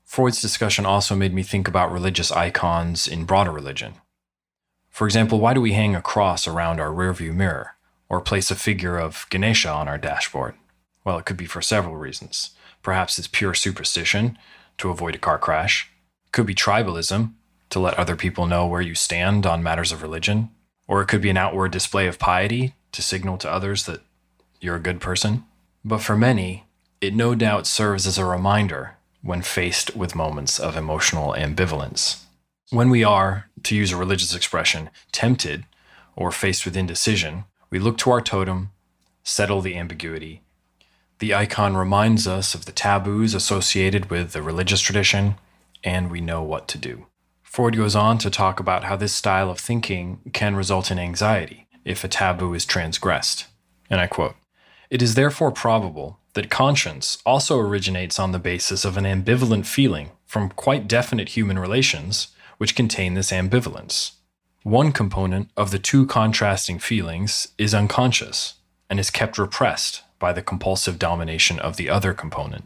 Freud's 0.05 0.41
discussion 0.41 0.85
also 0.85 1.15
made 1.15 1.33
me 1.33 1.43
think 1.43 1.67
about 1.67 1.91
religious 1.91 2.31
icons 2.31 3.09
in 3.09 3.25
broader 3.25 3.51
religion. 3.51 3.95
For 4.89 5.05
example, 5.05 5.39
why 5.39 5.53
do 5.53 5.61
we 5.61 5.73
hang 5.73 5.95
a 5.95 6.01
cross 6.01 6.47
around 6.47 6.79
our 6.79 6.89
rearview 6.89 7.33
mirror 7.33 7.75
or 8.09 8.19
place 8.21 8.51
a 8.51 8.55
figure 8.55 8.97
of 8.97 9.25
Ganesha 9.29 9.69
on 9.69 9.87
our 9.87 9.97
dashboard? 9.97 10.55
Well, 11.03 11.17
it 11.17 11.25
could 11.25 11.37
be 11.37 11.45
for 11.45 11.61
several 11.61 11.95
reasons. 11.95 12.51
Perhaps 12.81 13.19
it's 13.19 13.27
pure 13.27 13.53
superstition 13.53 14.37
to 14.77 14.89
avoid 14.89 15.15
a 15.15 15.19
car 15.19 15.37
crash. 15.37 15.89
It 16.25 16.31
could 16.31 16.45
be 16.45 16.55
tribalism 16.55 17.33
to 17.69 17.79
let 17.79 17.97
other 17.99 18.15
people 18.15 18.47
know 18.47 18.65
where 18.65 18.81
you 18.81 18.95
stand 18.95 19.45
on 19.45 19.63
matters 19.63 19.91
of 19.91 20.01
religion. 20.01 20.49
Or 20.87 21.01
it 21.01 21.07
could 21.07 21.21
be 21.21 21.29
an 21.29 21.37
outward 21.37 21.71
display 21.71 22.07
of 22.07 22.17
piety 22.17 22.73
to 22.93 23.01
signal 23.01 23.37
to 23.37 23.51
others 23.51 23.85
that 23.85 24.01
you're 24.59 24.75
a 24.75 24.79
good 24.79 24.99
person. 24.99 25.43
But 25.85 26.01
for 26.01 26.17
many, 26.17 26.65
it 26.99 27.15
no 27.15 27.35
doubt 27.35 27.67
serves 27.67 28.07
as 28.07 28.17
a 28.17 28.25
reminder 28.25 28.95
when 29.21 29.41
faced 29.41 29.95
with 29.95 30.15
moments 30.15 30.59
of 30.59 30.75
emotional 30.75 31.33
ambivalence. 31.37 32.23
When 32.71 32.89
we 32.89 33.03
are, 33.03 33.49
to 33.63 33.75
use 33.75 33.91
a 33.91 33.97
religious 33.97 34.35
expression, 34.35 34.89
tempted 35.11 35.65
or 36.15 36.31
faced 36.31 36.65
with 36.65 36.77
indecision, 36.77 37.45
we 37.69 37.79
look 37.79 37.97
to 37.99 38.11
our 38.11 38.21
totem, 38.21 38.71
settle 39.23 39.61
the 39.61 39.77
ambiguity. 39.77 40.41
The 41.19 41.33
icon 41.33 41.75
reminds 41.75 42.27
us 42.27 42.55
of 42.55 42.65
the 42.65 42.71
taboos 42.71 43.33
associated 43.33 44.09
with 44.09 44.31
the 44.31 44.41
religious 44.41 44.81
tradition, 44.81 45.35
and 45.83 46.09
we 46.09 46.21
know 46.21 46.41
what 46.41 46.67
to 46.69 46.77
do. 46.77 47.07
Freud 47.43 47.75
goes 47.75 47.95
on 47.95 48.17
to 48.19 48.29
talk 48.29 48.59
about 48.59 48.83
how 48.83 48.95
this 48.95 49.13
style 49.13 49.49
of 49.49 49.59
thinking 49.59 50.19
can 50.33 50.55
result 50.55 50.91
in 50.91 50.99
anxiety 50.99 51.67
if 51.83 52.03
a 52.03 52.07
taboo 52.07 52.53
is 52.53 52.65
transgressed. 52.65 53.47
And 53.89 53.99
I 53.99 54.07
quote 54.07 54.35
It 54.89 55.01
is 55.01 55.15
therefore 55.15 55.51
probable 55.51 56.19
that 56.33 56.49
conscience 56.49 57.17
also 57.25 57.59
originates 57.59 58.19
on 58.19 58.31
the 58.31 58.39
basis 58.39 58.85
of 58.85 58.97
an 58.97 59.03
ambivalent 59.03 59.65
feeling 59.65 60.11
from 60.25 60.49
quite 60.49 60.87
definite 60.87 61.29
human 61.29 61.57
relations 61.57 62.29
which 62.59 62.75
contain 62.75 63.15
this 63.15 63.31
ambivalence. 63.31 64.11
One 64.63 64.91
component 64.91 65.51
of 65.55 65.71
the 65.71 65.79
two 65.79 66.05
contrasting 66.05 66.79
feelings 66.79 67.47
is 67.57 67.73
unconscious 67.73 68.55
and 68.89 68.99
is 68.99 69.09
kept 69.09 69.37
repressed 69.37 70.03
by 70.19 70.33
the 70.33 70.41
compulsive 70.41 70.99
domination 70.99 71.59
of 71.59 71.77
the 71.77 71.89
other 71.89 72.13
component. 72.13 72.65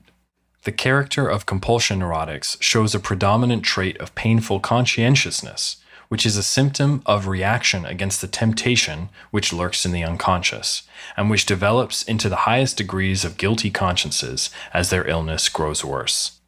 The 0.64 0.72
character 0.72 1.28
of 1.28 1.46
compulsion 1.46 2.00
neurotics 2.00 2.60
shows 2.62 2.96
a 2.96 3.00
predominant 3.00 3.64
trait 3.64 3.98
of 3.98 4.16
painful 4.16 4.60
conscientiousness, 4.60 5.78
which 6.08 6.26
is 6.26 6.36
a 6.36 6.44
symptom 6.44 7.04
of 7.06 7.28
reaction 7.28 7.86
against 7.86 8.22
the 8.22 8.28
temptation 8.28 9.10
which 9.30 9.54
lurks 9.54 9.86
in 9.86 9.92
the 9.92 10.04
unconscious, 10.04 10.84
and 11.16 11.30
which 11.30 11.46
develops 11.46 12.02
into 12.04 12.28
the 12.28 12.48
highest 12.48 12.78
degrees 12.78 13.24
of 13.24 13.38
guilty 13.38 13.70
consciences 13.70 14.50
as 14.74 14.90
their 14.90 15.08
illness 15.08 15.48
grows 15.48 15.86
worse. 15.86 16.40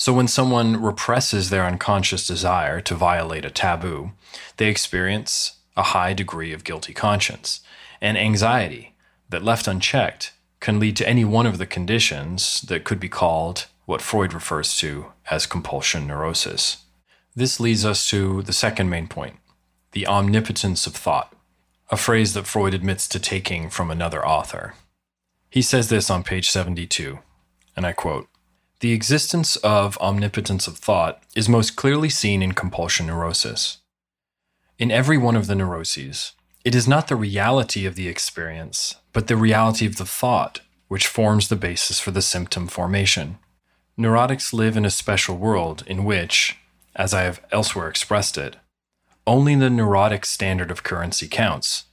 So, 0.00 0.12
when 0.12 0.28
someone 0.28 0.80
represses 0.80 1.50
their 1.50 1.66
unconscious 1.66 2.24
desire 2.24 2.80
to 2.82 2.94
violate 2.94 3.44
a 3.44 3.50
taboo, 3.50 4.12
they 4.56 4.68
experience 4.68 5.56
a 5.76 5.82
high 5.82 6.14
degree 6.14 6.52
of 6.52 6.62
guilty 6.62 6.94
conscience 6.94 7.60
and 8.00 8.16
anxiety 8.16 8.94
that, 9.28 9.42
left 9.42 9.66
unchecked, 9.66 10.32
can 10.60 10.78
lead 10.78 10.96
to 10.96 11.08
any 11.08 11.24
one 11.24 11.46
of 11.46 11.58
the 11.58 11.66
conditions 11.66 12.62
that 12.62 12.84
could 12.84 13.00
be 13.00 13.08
called 13.08 13.66
what 13.86 14.00
Freud 14.00 14.32
refers 14.32 14.76
to 14.76 15.06
as 15.30 15.46
compulsion 15.46 16.06
neurosis. 16.06 16.84
This 17.34 17.58
leads 17.58 17.84
us 17.84 18.08
to 18.10 18.42
the 18.42 18.52
second 18.52 18.88
main 18.88 19.08
point 19.08 19.36
the 19.92 20.06
omnipotence 20.06 20.86
of 20.86 20.94
thought, 20.94 21.34
a 21.90 21.96
phrase 21.96 22.34
that 22.34 22.46
Freud 22.46 22.74
admits 22.74 23.08
to 23.08 23.18
taking 23.18 23.68
from 23.68 23.90
another 23.90 24.24
author. 24.24 24.74
He 25.50 25.62
says 25.62 25.88
this 25.88 26.08
on 26.08 26.22
page 26.22 26.50
72, 26.50 27.18
and 27.74 27.86
I 27.86 27.92
quote 27.92 28.28
The 28.80 28.92
existence 28.92 29.56
of 29.56 29.98
omnipotence 29.98 30.68
of 30.68 30.78
thought 30.78 31.20
is 31.34 31.48
most 31.48 31.74
clearly 31.74 32.08
seen 32.08 32.42
in 32.42 32.52
compulsion 32.52 33.06
neurosis. 33.08 33.78
In 34.78 34.92
every 34.92 35.18
one 35.18 35.34
of 35.34 35.48
the 35.48 35.56
neuroses, 35.56 36.32
it 36.64 36.76
is 36.76 36.86
not 36.86 37.08
the 37.08 37.16
reality 37.16 37.86
of 37.86 37.96
the 37.96 38.06
experience, 38.06 38.94
but 39.12 39.26
the 39.26 39.36
reality 39.36 39.84
of 39.84 39.96
the 39.96 40.04
thought 40.04 40.60
which 40.86 41.08
forms 41.08 41.48
the 41.48 41.56
basis 41.56 41.98
for 41.98 42.12
the 42.12 42.22
symptom 42.22 42.68
formation. 42.68 43.38
Neurotics 43.98 44.52
live 44.52 44.76
in 44.76 44.84
a 44.84 44.90
special 44.90 45.36
world 45.36 45.82
in 45.88 46.04
which, 46.04 46.56
as 46.94 47.12
I 47.12 47.22
have 47.22 47.44
elsewhere 47.50 47.88
expressed 47.88 48.38
it, 48.38 48.56
only 49.26 49.56
the 49.56 49.70
neurotic 49.70 50.24
standard 50.24 50.70
of 50.70 50.84
currency 50.84 51.26
counts. 51.26 51.86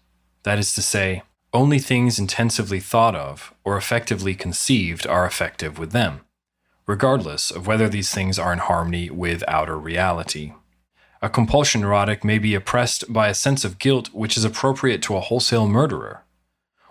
That 0.43 0.59
is 0.59 0.73
to 0.75 0.83
say, 0.83 1.23
only 1.51 1.79
things 1.79 2.19
intensively 2.19 2.79
thought 2.79 3.15
of 3.15 3.55
or 3.63 3.75
effectively 3.75 4.35
conceived 4.35 5.07
are 5.07 5.25
effective 5.25 5.79
with 5.79 5.91
them, 5.91 6.21
regardless 6.87 7.51
of 7.51 7.67
whether 7.67 7.89
these 7.89 8.13
things 8.13 8.37
are 8.37 8.53
in 8.53 8.59
harmony 8.59 9.09
with 9.09 9.43
outer 9.47 9.77
reality. 9.77 10.53
A 11.21 11.29
compulsion 11.29 11.81
neurotic 11.81 12.23
may 12.23 12.37
be 12.37 12.53
oppressed 12.53 13.11
by 13.11 13.27
a 13.27 13.33
sense 13.33 13.65
of 13.65 13.79
guilt 13.79 14.09
which 14.13 14.37
is 14.37 14.45
appropriate 14.45 15.01
to 15.03 15.15
a 15.15 15.21
wholesale 15.21 15.67
murderer, 15.67 16.23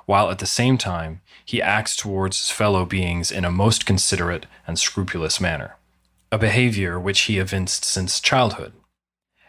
while 0.06 0.30
at 0.30 0.38
the 0.38 0.46
same 0.46 0.76
time 0.76 1.20
he 1.44 1.62
acts 1.62 1.94
towards 1.94 2.40
his 2.40 2.50
fellow 2.50 2.84
beings 2.84 3.30
in 3.30 3.44
a 3.44 3.50
most 3.50 3.86
considerate 3.86 4.46
and 4.66 4.78
scrupulous 4.78 5.40
manner, 5.40 5.76
a 6.32 6.38
behavior 6.38 6.98
which 6.98 7.22
he 7.22 7.38
evinced 7.38 7.84
since 7.84 8.20
childhood. 8.20 8.72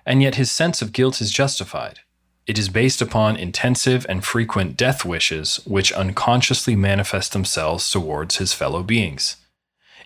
And 0.05 0.21
yet 0.21 0.35
his 0.35 0.51
sense 0.51 0.81
of 0.83 0.93
guilt 0.93 1.19
is 1.19 1.31
justified, 1.31 2.01
It 2.45 2.59
is 2.59 2.69
based 2.69 3.01
upon 3.01 3.37
intensive 3.37 4.05
and 4.07 4.23
frequent 4.23 4.77
death 4.77 5.03
wishes 5.03 5.59
which 5.65 5.91
unconsciously 5.91 6.75
manifest 6.75 7.33
themselves 7.33 7.89
towards 7.89 8.37
his 8.37 8.53
fellow 8.53 8.83
beings. 8.83 9.37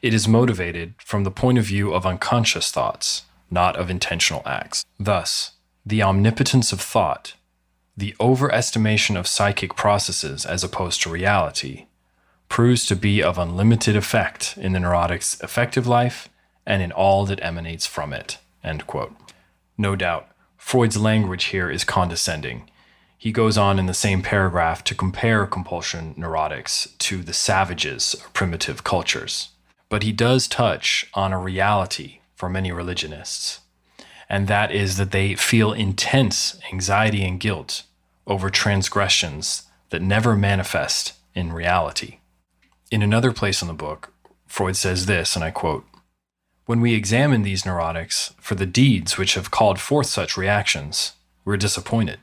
It 0.02 0.14
is 0.14 0.28
motivated 0.28 0.94
from 0.98 1.24
the 1.24 1.32
point 1.32 1.58
of 1.58 1.66
view 1.66 1.94
of 1.94 2.06
unconscious 2.06 2.72
thoughts, 2.72 3.24
not 3.52 3.76
of 3.76 3.90
intentional 3.90 4.42
acts. 4.46 4.86
Thus, 5.00 5.52
the 5.86 6.02
omnipotence 6.02 6.72
of 6.72 6.80
thought, 6.80 7.34
the 7.98 8.16
overestimation 8.20 9.18
of 9.18 9.28
psychic 9.28 9.76
processes 9.76 10.46
as 10.46 10.64
opposed 10.64 11.02
to 11.02 11.10
reality, 11.10 11.88
proves 12.48 12.86
to 12.86 12.96
be 12.96 13.22
of 13.22 13.38
unlimited 13.38 13.96
effect 13.96 14.58
in 14.58 14.72
the 14.72 14.80
neurotic's 14.80 15.40
affective 15.42 15.86
life 15.86 16.30
and 16.66 16.82
in 16.82 16.92
all 16.92 17.26
that 17.26 17.44
emanates 17.44 17.86
from 17.86 18.14
it. 18.14 18.38
No 19.78 19.96
doubt, 19.96 20.28
Freud's 20.58 20.98
language 20.98 21.46
here 21.46 21.70
is 21.70 21.84
condescending. 21.84 22.70
He 23.18 23.32
goes 23.32 23.58
on 23.58 23.80
in 23.80 23.86
the 23.86 23.94
same 23.94 24.22
paragraph 24.22 24.84
to 24.86 24.96
compare 24.96 25.46
compulsion 25.46 26.16
neurotics 26.18 26.98
to 27.00 27.22
the 27.22 27.34
savages 27.34 28.14
of 28.14 28.32
primitive 28.34 28.84
cultures. 28.84 29.50
But 29.90 30.04
he 30.04 30.12
does 30.12 30.48
touch 30.48 31.06
on 31.14 31.34
a 31.34 31.40
reality 31.40 32.20
for 32.36 32.48
many 32.48 32.72
religionists, 32.72 33.62
and 34.30 34.48
that 34.48 34.72
is 34.72 34.98
that 34.98 35.12
they 35.12 35.36
feel 35.36 35.74
intense 35.74 36.60
anxiety 36.72 37.26
and 37.26 37.40
guilt 37.40 37.84
over 38.28 38.52
transgressions 38.52 39.64
that 39.90 40.02
never 40.02 40.36
manifest 40.36 41.14
in 41.34 41.52
reality. 41.52 42.20
In 42.92 43.02
another 43.02 43.32
place 43.32 43.62
in 43.62 43.68
the 43.68 43.74
book, 43.74 44.14
Freud 44.48 44.76
says 44.76 45.08
this, 45.08 45.36
and 45.36 45.44
I 45.44 45.52
quote 45.52 45.86
When 46.66 46.82
we 46.82 46.94
examine 46.94 47.42
these 47.42 47.64
neurotics 47.64 48.34
for 48.40 48.56
the 48.56 48.68
deeds 48.68 49.18
which 49.18 49.34
have 49.34 49.52
called 49.52 49.80
forth 49.80 50.08
such 50.08 50.38
reactions, 50.38 51.14
we're 51.44 51.58
disappointed. 51.58 52.20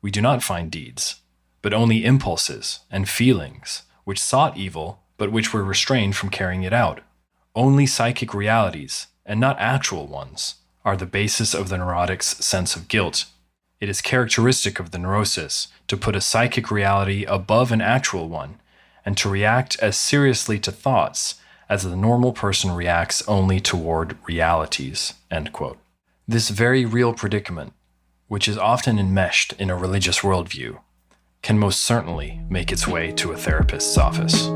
We 0.00 0.12
do 0.12 0.20
not 0.20 0.44
find 0.44 0.70
deeds, 0.70 1.16
but 1.62 1.74
only 1.74 2.04
impulses 2.04 2.80
and 2.90 3.08
feelings 3.08 3.82
which 4.04 4.20
sought 4.20 4.56
evil, 4.56 5.02
but 5.16 5.32
which 5.32 5.52
were 5.52 5.64
restrained 5.64 6.16
from 6.16 6.30
carrying 6.30 6.62
it 6.62 6.72
out. 6.72 7.00
Only 7.54 7.86
psychic 7.86 8.34
realities, 8.34 9.08
and 9.26 9.40
not 9.40 9.58
actual 9.58 10.06
ones, 10.06 10.56
are 10.84 10.96
the 10.96 11.06
basis 11.06 11.54
of 11.54 11.68
the 11.68 11.76
neurotic's 11.76 12.44
sense 12.44 12.76
of 12.76 12.88
guilt. 12.88 13.26
It 13.80 13.88
is 13.88 14.00
characteristic 14.00 14.80
of 14.80 14.90
the 14.90 14.98
neurosis 14.98 15.68
to 15.86 15.96
put 15.96 16.16
a 16.16 16.20
psychic 16.20 16.70
reality 16.70 17.24
above 17.24 17.70
an 17.72 17.80
actual 17.80 18.28
one 18.28 18.60
and 19.04 19.16
to 19.16 19.28
react 19.28 19.78
as 19.80 19.96
seriously 19.96 20.58
to 20.60 20.72
thoughts 20.72 21.36
as 21.68 21.82
the 21.82 21.96
normal 21.96 22.32
person 22.32 22.72
reacts 22.72 23.26
only 23.28 23.60
toward 23.60 24.16
realities. 24.26 25.14
This 26.26 26.48
very 26.48 26.84
real 26.84 27.12
predicament, 27.12 27.72
which 28.26 28.48
is 28.48 28.58
often 28.58 28.98
enmeshed 28.98 29.52
in 29.58 29.70
a 29.70 29.76
religious 29.76 30.20
worldview, 30.20 30.78
can 31.42 31.58
most 31.58 31.82
certainly 31.82 32.40
make 32.50 32.72
its 32.72 32.86
way 32.86 33.12
to 33.12 33.32
a 33.32 33.36
therapist's 33.36 33.96
office. 33.96 34.50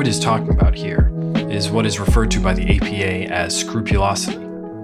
Freud 0.00 0.08
is 0.08 0.18
talking 0.18 0.48
about 0.48 0.74
here 0.74 1.12
is 1.50 1.68
what 1.68 1.84
is 1.84 2.00
referred 2.00 2.30
to 2.30 2.40
by 2.40 2.54
the 2.54 2.74
APA 2.74 3.30
as 3.30 3.54
scrupulosity, 3.54 4.38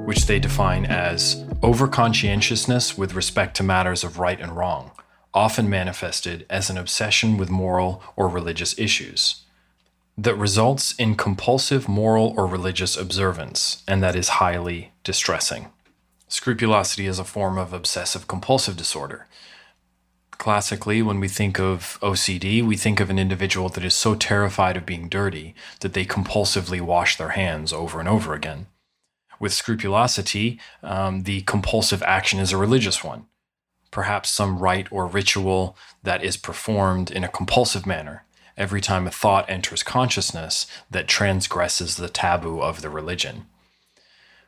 which 0.04 0.26
they 0.26 0.38
define 0.38 0.84
as 0.84 1.42
overconscientiousness 1.62 2.98
with 2.98 3.14
respect 3.14 3.56
to 3.56 3.62
matters 3.62 4.04
of 4.04 4.18
right 4.18 4.38
and 4.38 4.54
wrong, 4.54 4.90
often 5.32 5.70
manifested 5.70 6.44
as 6.50 6.68
an 6.68 6.76
obsession 6.76 7.38
with 7.38 7.48
moral 7.48 8.02
or 8.14 8.28
religious 8.28 8.78
issues, 8.78 9.44
that 10.18 10.34
results 10.34 10.94
in 10.96 11.14
compulsive 11.14 11.88
moral 11.88 12.34
or 12.36 12.46
religious 12.46 12.94
observance, 12.94 13.82
and 13.88 14.02
that 14.02 14.14
is 14.14 14.28
highly 14.28 14.92
distressing. 15.02 15.70
Scrupulosity 16.28 17.06
is 17.06 17.18
a 17.18 17.24
form 17.24 17.56
of 17.56 17.72
obsessive 17.72 18.28
compulsive 18.28 18.76
disorder 18.76 19.26
Classically, 20.38 21.02
when 21.02 21.18
we 21.18 21.28
think 21.28 21.58
of 21.58 21.98
OCD, 22.02 22.62
we 22.62 22.76
think 22.76 23.00
of 23.00 23.10
an 23.10 23.18
individual 23.18 23.68
that 23.70 23.84
is 23.84 23.94
so 23.94 24.14
terrified 24.14 24.76
of 24.76 24.86
being 24.86 25.08
dirty 25.08 25.54
that 25.80 25.92
they 25.92 26.04
compulsively 26.04 26.80
wash 26.80 27.16
their 27.16 27.30
hands 27.30 27.72
over 27.72 28.00
and 28.00 28.08
over 28.08 28.34
again. 28.34 28.66
With 29.40 29.52
scrupulosity, 29.52 30.60
um, 30.82 31.22
the 31.22 31.42
compulsive 31.42 32.02
action 32.02 32.38
is 32.38 32.52
a 32.52 32.56
religious 32.56 33.02
one, 33.02 33.26
perhaps 33.90 34.30
some 34.30 34.58
rite 34.58 34.90
or 34.92 35.06
ritual 35.06 35.76
that 36.02 36.22
is 36.22 36.36
performed 36.36 37.10
in 37.10 37.24
a 37.24 37.28
compulsive 37.28 37.86
manner 37.86 38.24
every 38.56 38.80
time 38.80 39.06
a 39.06 39.10
thought 39.10 39.48
enters 39.50 39.82
consciousness 39.82 40.66
that 40.90 41.08
transgresses 41.08 41.96
the 41.96 42.08
taboo 42.08 42.60
of 42.60 42.80
the 42.80 42.88
religion. 42.88 43.46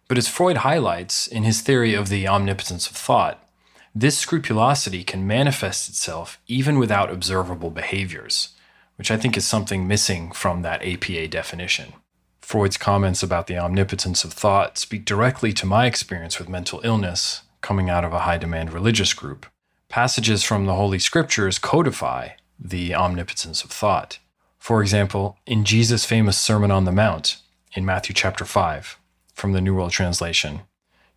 But 0.09 0.17
as 0.17 0.29
Freud 0.29 0.59
highlights 0.59 1.27
in 1.27 1.43
his 1.43 1.61
theory 1.61 1.93
of 1.93 2.09
the 2.09 2.27
omnipotence 2.27 2.89
of 2.89 2.97
thought, 2.97 3.47
this 3.95 4.19
scrupulosity 4.19 5.05
can 5.05 5.27
manifest 5.27 5.89
itself 5.89 6.41
even 6.47 6.79
without 6.79 7.11
observable 7.11 7.71
behaviors, 7.71 8.51
which 8.97 9.11
I 9.11 9.17
think 9.17 9.37
is 9.37 9.47
something 9.47 9.87
missing 9.87 10.33
from 10.33 10.63
that 10.63 10.85
APA 10.85 11.29
definition. 11.29 11.95
Freud's 12.41 12.77
comments 12.77 13.23
about 13.23 13.47
the 13.47 13.59
omnipotence 13.59 14.25
of 14.25 14.33
thought 14.33 14.79
speak 14.79 15.05
directly 15.05 15.53
to 15.53 15.67
my 15.67 15.87
experience 15.87 16.39
with 16.39 16.49
mental 16.49 16.81
illness 16.83 17.43
coming 17.61 17.91
out 17.91 18.05
of 18.05 18.13
a 18.13 18.21
high 18.21 18.39
demand 18.39 18.73
religious 18.73 19.13
group. 19.13 19.47
Passages 19.89 20.45
from 20.45 20.67
the 20.67 20.75
Holy 20.75 20.99
Scriptures 20.99 21.59
codify 21.59 22.31
the 22.59 22.95
omnipotence 22.95 23.63
of 23.65 23.71
thought. 23.71 24.19
For 24.59 24.81
example, 24.83 25.39
in 25.47 25.65
Jesus' 25.65 26.05
famous 26.05 26.39
Sermon 26.39 26.71
on 26.71 26.85
the 26.85 26.93
Mount 26.93 27.37
in 27.75 27.85
Matthew 27.85 28.15
chapter 28.15 28.45
5, 28.45 28.99
from 29.35 29.53
the 29.53 29.61
New 29.61 29.75
World 29.75 29.93
Translation, 29.93 30.63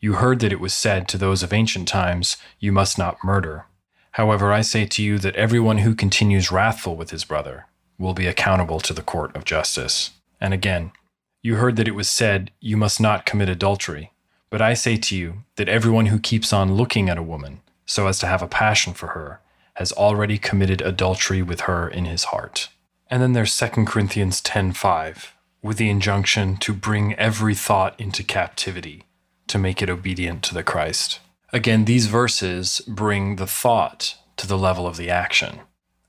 you 0.02 0.14
heard 0.14 0.40
that 0.40 0.52
it 0.52 0.60
was 0.60 0.74
said 0.74 1.08
to 1.08 1.18
those 1.18 1.44
of 1.44 1.54
ancient 1.54 1.88
times, 1.88 2.36
You 2.60 2.72
must 2.72 2.98
not 2.98 3.24
murder. 3.24 3.68
However, 4.14 4.52
I 4.52 4.62
say 4.62 4.86
to 4.88 5.04
you 5.04 5.20
that 5.20 5.36
everyone 5.36 5.78
who 5.80 5.94
continues 5.94 6.52
wrathful 6.52 6.96
with 6.96 7.12
his 7.12 7.24
brother 7.24 7.68
will 8.00 8.16
be 8.16 8.26
accountable 8.26 8.80
to 8.80 8.94
the 8.94 9.04
court 9.04 9.36
of 9.36 9.46
justice. 9.46 10.12
And 10.42 10.56
again, 10.56 10.92
you 11.44 11.56
heard 11.56 11.76
that 11.76 11.88
it 11.88 11.96
was 11.96 12.10
said, 12.10 12.50
You 12.60 12.78
must 12.78 13.00
not 13.00 13.28
commit 13.28 13.48
adultery. 13.48 14.12
But 14.50 14.62
I 14.62 14.74
say 14.74 14.98
to 14.98 15.16
you 15.16 15.44
that 15.56 15.70
everyone 15.70 16.08
who 16.08 16.20
keeps 16.20 16.52
on 16.52 16.74
looking 16.74 17.08
at 17.08 17.20
a 17.20 17.24
woman 17.24 17.62
so 17.86 18.08
as 18.08 18.18
to 18.20 18.28
have 18.28 18.42
a 18.42 18.48
passion 18.48 18.94
for 18.94 19.08
her 19.08 19.40
has 19.76 19.92
already 19.92 20.40
committed 20.40 20.82
adultery 20.82 21.44
with 21.44 21.62
her 21.62 21.88
in 21.88 22.06
his 22.06 22.26
heart. 22.26 22.70
And 23.10 23.22
then 23.22 23.34
there's 23.34 23.54
2 23.54 23.86
Corinthians 23.86 24.42
10:5 24.42 25.34
with 25.62 25.78
the 25.78 25.92
injunction 25.92 26.58
to 26.58 26.74
bring 26.74 27.14
every 27.16 27.54
thought 27.54 27.98
into 28.00 28.24
captivity 28.24 29.06
to 29.48 29.58
make 29.58 29.82
it 29.82 29.90
obedient 29.90 30.44
to 30.44 30.54
the 30.54 30.64
Christ. 30.64 31.20
Again, 31.54 31.86
these 31.86 32.08
verses 32.08 32.82
bring 32.88 33.36
the 33.36 33.48
thought 33.48 34.18
to 34.38 34.48
the 34.48 34.58
level 34.58 34.88
of 34.88 34.98
the 34.98 35.10
action. 35.10 35.60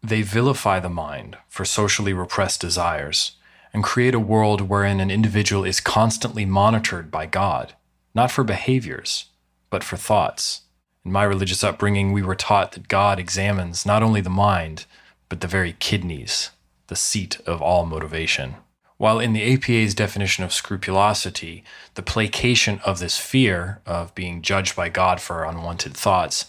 They 0.02 0.22
vilify 0.22 0.80
the 0.80 0.88
mind 0.88 1.36
for 1.48 1.64
socially 1.64 2.12
repressed 2.12 2.60
desires 2.60 3.32
and 3.72 3.84
create 3.84 4.14
a 4.14 4.20
world 4.20 4.62
wherein 4.62 5.00
an 5.00 5.10
individual 5.10 5.64
is 5.64 5.80
constantly 5.80 6.44
monitored 6.44 7.10
by 7.10 7.26
God, 7.26 7.74
not 8.14 8.30
for 8.30 8.44
behaviors, 8.44 9.26
but 9.70 9.82
for 9.82 9.96
thoughts. 9.96 10.62
In 11.04 11.12
my 11.12 11.24
religious 11.24 11.64
upbringing, 11.64 12.12
we 12.12 12.22
were 12.22 12.34
taught 12.34 12.72
that 12.72 12.88
God 12.88 13.18
examines 13.18 13.86
not 13.86 14.02
only 14.02 14.20
the 14.20 14.30
mind, 14.30 14.86
but 15.28 15.40
the 15.40 15.48
very 15.48 15.74
kidneys, 15.78 16.50
the 16.88 16.96
seat 16.96 17.40
of 17.46 17.62
all 17.62 17.86
motivation. 17.86 18.56
While 19.02 19.18
in 19.18 19.32
the 19.32 19.54
APA's 19.54 19.96
definition 19.96 20.44
of 20.44 20.52
scrupulosity, 20.52 21.64
the 21.94 22.04
placation 22.04 22.78
of 22.84 23.00
this 23.00 23.18
fear 23.18 23.80
of 23.84 24.14
being 24.14 24.42
judged 24.42 24.76
by 24.76 24.90
God 24.90 25.20
for 25.20 25.42
unwanted 25.42 25.94
thoughts 25.94 26.44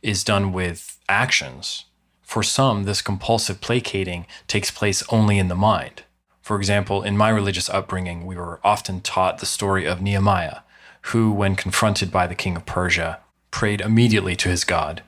is 0.00 0.22
done 0.22 0.52
with 0.52 0.96
actions. 1.08 1.86
For 2.22 2.44
some, 2.44 2.84
this 2.84 3.02
compulsive 3.02 3.60
placating 3.60 4.26
takes 4.46 4.70
place 4.70 5.02
only 5.08 5.40
in 5.40 5.48
the 5.48 5.56
mind. 5.56 6.04
For 6.40 6.56
example, 6.56 7.02
in 7.02 7.16
my 7.16 7.30
religious 7.30 7.68
upbringing, 7.68 8.26
we 8.26 8.36
were 8.36 8.60
often 8.62 9.00
taught 9.00 9.38
the 9.38 9.44
story 9.44 9.84
of 9.84 10.00
Nehemiah, 10.00 10.60
who, 11.06 11.32
when 11.32 11.56
confronted 11.56 12.12
by 12.12 12.28
the 12.28 12.36
king 12.36 12.54
of 12.54 12.64
Persia, 12.64 13.18
prayed 13.50 13.80
immediately 13.80 14.36
to 14.36 14.48
his 14.48 14.62
God. 14.62 15.02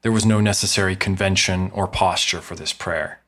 There 0.00 0.10
was 0.10 0.24
no 0.24 0.40
necessary 0.40 0.96
convention 0.96 1.70
or 1.74 1.86
posture 1.86 2.40
for 2.40 2.54
this 2.54 2.72
prayer, 2.72 3.20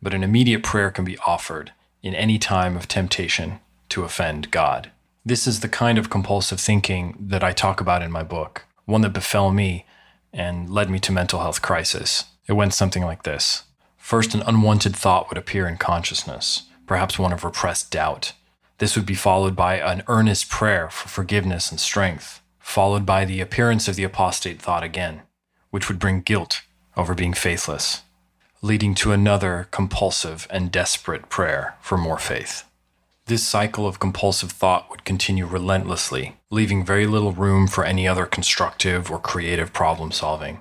but 0.00 0.14
an 0.14 0.22
immediate 0.22 0.62
prayer 0.62 0.92
can 0.92 1.04
be 1.04 1.18
offered 1.26 1.72
in 2.02 2.14
any 2.14 2.38
time 2.38 2.76
of 2.76 2.88
temptation 2.88 3.60
to 3.88 4.04
offend 4.04 4.50
God. 4.50 4.90
This 5.24 5.46
is 5.46 5.60
the 5.60 5.68
kind 5.68 5.98
of 5.98 6.10
compulsive 6.10 6.60
thinking 6.60 7.16
that 7.20 7.44
I 7.44 7.52
talk 7.52 7.80
about 7.80 8.02
in 8.02 8.10
my 8.10 8.22
book, 8.22 8.64
one 8.86 9.02
that 9.02 9.12
befell 9.12 9.52
me 9.52 9.86
and 10.32 10.68
led 10.68 10.90
me 10.90 10.98
to 10.98 11.12
mental 11.12 11.40
health 11.40 11.62
crisis. 11.62 12.24
It 12.48 12.54
went 12.54 12.74
something 12.74 13.04
like 13.04 13.22
this. 13.22 13.64
First, 13.96 14.34
an 14.34 14.42
unwanted 14.42 14.96
thought 14.96 15.28
would 15.28 15.38
appear 15.38 15.68
in 15.68 15.76
consciousness, 15.76 16.64
perhaps 16.86 17.18
one 17.18 17.32
of 17.32 17.44
repressed 17.44 17.92
doubt. 17.92 18.32
This 18.78 18.96
would 18.96 19.06
be 19.06 19.14
followed 19.14 19.54
by 19.54 19.76
an 19.76 20.02
earnest 20.08 20.50
prayer 20.50 20.90
for 20.90 21.08
forgiveness 21.08 21.70
and 21.70 21.78
strength, 21.78 22.42
followed 22.58 23.06
by 23.06 23.24
the 23.24 23.40
appearance 23.40 23.86
of 23.86 23.94
the 23.94 24.02
apostate 24.02 24.60
thought 24.60 24.82
again, 24.82 25.22
which 25.70 25.88
would 25.88 26.00
bring 26.00 26.20
guilt 26.20 26.62
over 26.96 27.14
being 27.14 27.32
faithless. 27.32 28.02
Leading 28.64 28.94
to 28.94 29.10
another 29.10 29.66
compulsive 29.72 30.46
and 30.48 30.70
desperate 30.70 31.28
prayer 31.28 31.74
for 31.80 31.98
more 31.98 32.18
faith. 32.18 32.62
This 33.26 33.44
cycle 33.44 33.88
of 33.88 33.98
compulsive 33.98 34.52
thought 34.52 34.88
would 34.88 35.04
continue 35.04 35.46
relentlessly, 35.46 36.36
leaving 36.48 36.84
very 36.84 37.04
little 37.08 37.32
room 37.32 37.66
for 37.66 37.84
any 37.84 38.06
other 38.06 38.24
constructive 38.24 39.10
or 39.10 39.18
creative 39.18 39.72
problem 39.72 40.12
solving, 40.12 40.60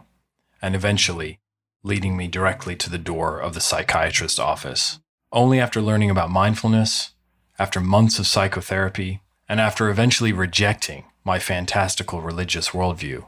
and 0.64 0.74
eventually 0.74 1.38
leading 1.84 2.18
me 2.18 2.28
directly 2.28 2.76
to 2.76 2.90
the 2.90 2.98
door 2.98 3.40
of 3.40 3.54
the 3.54 3.62
psychiatrist's 3.62 4.40
office. 4.40 5.00
Only 5.32 5.60
after 5.60 5.80
learning 5.80 6.10
about 6.10 6.32
mindfulness, 6.32 7.12
after 7.60 7.80
months 7.80 8.18
of 8.18 8.26
psychotherapy, 8.26 9.22
and 9.48 9.60
after 9.60 9.90
eventually 9.90 10.34
rejecting 10.34 11.06
my 11.24 11.38
fantastical 11.38 12.20
religious 12.22 12.70
worldview, 12.70 13.28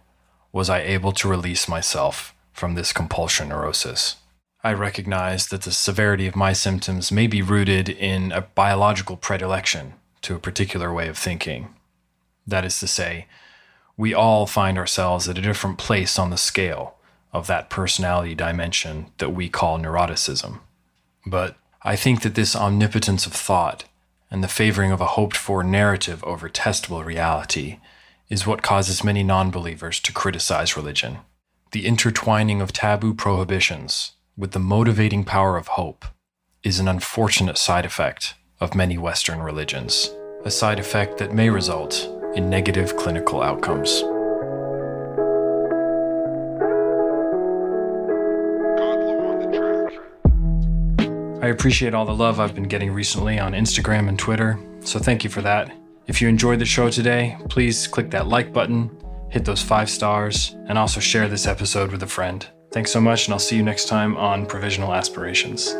was 0.51 0.67
I 0.67 0.81
able 0.81 1.11
to 1.11 1.27
release 1.27 1.67
myself 1.67 2.33
from 2.53 2.73
this 2.73 2.91
compulsion 2.91 3.49
neurosis. 3.49 4.15
I 4.65 4.71
recognize 4.71 5.47
that 5.47 5.63
the 5.63 5.71
severity 5.71 6.25
of 6.25 6.37
my 6.37 6.53
symptoms 6.53 7.11
may 7.11 7.27
be 7.27 7.41
rooted 7.41 7.89
in 7.89 8.31
a 8.31 8.41
biological 8.41 9.17
predilection 9.17 9.95
to 10.21 10.35
a 10.35 10.39
particular 10.39 10.93
way 10.93 11.09
of 11.09 11.17
thinking. 11.17 11.75
That 12.47 12.63
is 12.63 12.79
to 12.79 12.87
say, 12.87 13.27
we 13.97 14.13
all 14.13 14.47
find 14.47 14.77
ourselves 14.77 15.27
at 15.27 15.37
a 15.37 15.41
different 15.41 15.77
place 15.77 16.17
on 16.17 16.29
the 16.29 16.37
scale 16.37 16.95
of 17.33 17.47
that 17.47 17.69
personality 17.69 18.35
dimension 18.35 19.07
that 19.17 19.31
we 19.31 19.49
call 19.49 19.77
neuroticism. 19.77 20.59
But 21.25 21.57
I 21.81 21.97
think 21.97 22.21
that 22.21 22.35
this 22.35 22.55
omnipotence 22.55 23.25
of 23.25 23.33
thought 23.33 23.83
and 24.31 24.41
the 24.41 24.47
favoring 24.47 24.93
of 24.93 25.01
a 25.01 25.07
hoped 25.07 25.35
for 25.35 25.61
narrative 25.61 26.23
over 26.23 26.47
testable 26.47 27.03
reality 27.03 27.79
is 28.29 28.47
what 28.47 28.61
causes 28.61 29.03
many 29.03 29.23
non 29.23 29.51
believers 29.51 29.99
to 29.99 30.13
criticize 30.13 30.77
religion. 30.77 31.17
The 31.71 31.85
intertwining 31.85 32.61
of 32.61 32.71
taboo 32.71 33.13
prohibitions 33.13 34.13
with 34.35 34.51
the 34.51 34.59
motivating 34.59 35.23
power 35.23 35.57
of 35.57 35.67
hope 35.67 36.05
is 36.63 36.79
an 36.79 36.87
unfortunate 36.87 37.57
side 37.57 37.85
effect 37.85 38.33
of 38.59 38.73
many 38.73 38.97
Western 38.97 39.39
religions, 39.39 40.09
a 40.43 40.49
side 40.49 40.79
effect 40.79 41.19
that 41.19 41.33
may 41.33 41.49
result 41.49 42.09
in 42.33 42.49
negative 42.49 42.95
clinical 42.97 43.43
outcomes. 43.43 44.01
I 51.43 51.49
appreciate 51.49 51.93
all 51.93 52.05
the 52.05 52.15
love 52.15 52.39
I've 52.39 52.55
been 52.55 52.63
getting 52.63 52.91
recently 52.91 53.37
on 53.37 53.51
Instagram 53.51 54.07
and 54.07 54.17
Twitter, 54.17 54.57
so 54.79 54.97
thank 54.97 55.23
you 55.23 55.29
for 55.29 55.41
that. 55.41 55.71
If 56.07 56.21
you 56.21 56.27
enjoyed 56.27 56.59
the 56.59 56.65
show 56.65 56.89
today, 56.89 57.37
please 57.49 57.85
click 57.85 58.09
that 58.11 58.27
like 58.27 58.51
button, 58.51 58.89
hit 59.29 59.45
those 59.45 59.61
five 59.61 59.89
stars, 59.89 60.55
and 60.67 60.77
also 60.77 60.99
share 60.99 61.27
this 61.27 61.45
episode 61.45 61.91
with 61.91 62.01
a 62.01 62.07
friend. 62.07 62.47
Thanks 62.73 62.91
so 62.91 62.99
much, 62.99 63.27
and 63.27 63.33
I'll 63.33 63.39
see 63.39 63.55
you 63.55 63.61
next 63.61 63.85
time 63.85 64.17
on 64.17 64.47
Provisional 64.47 64.95
Aspirations. 64.95 65.75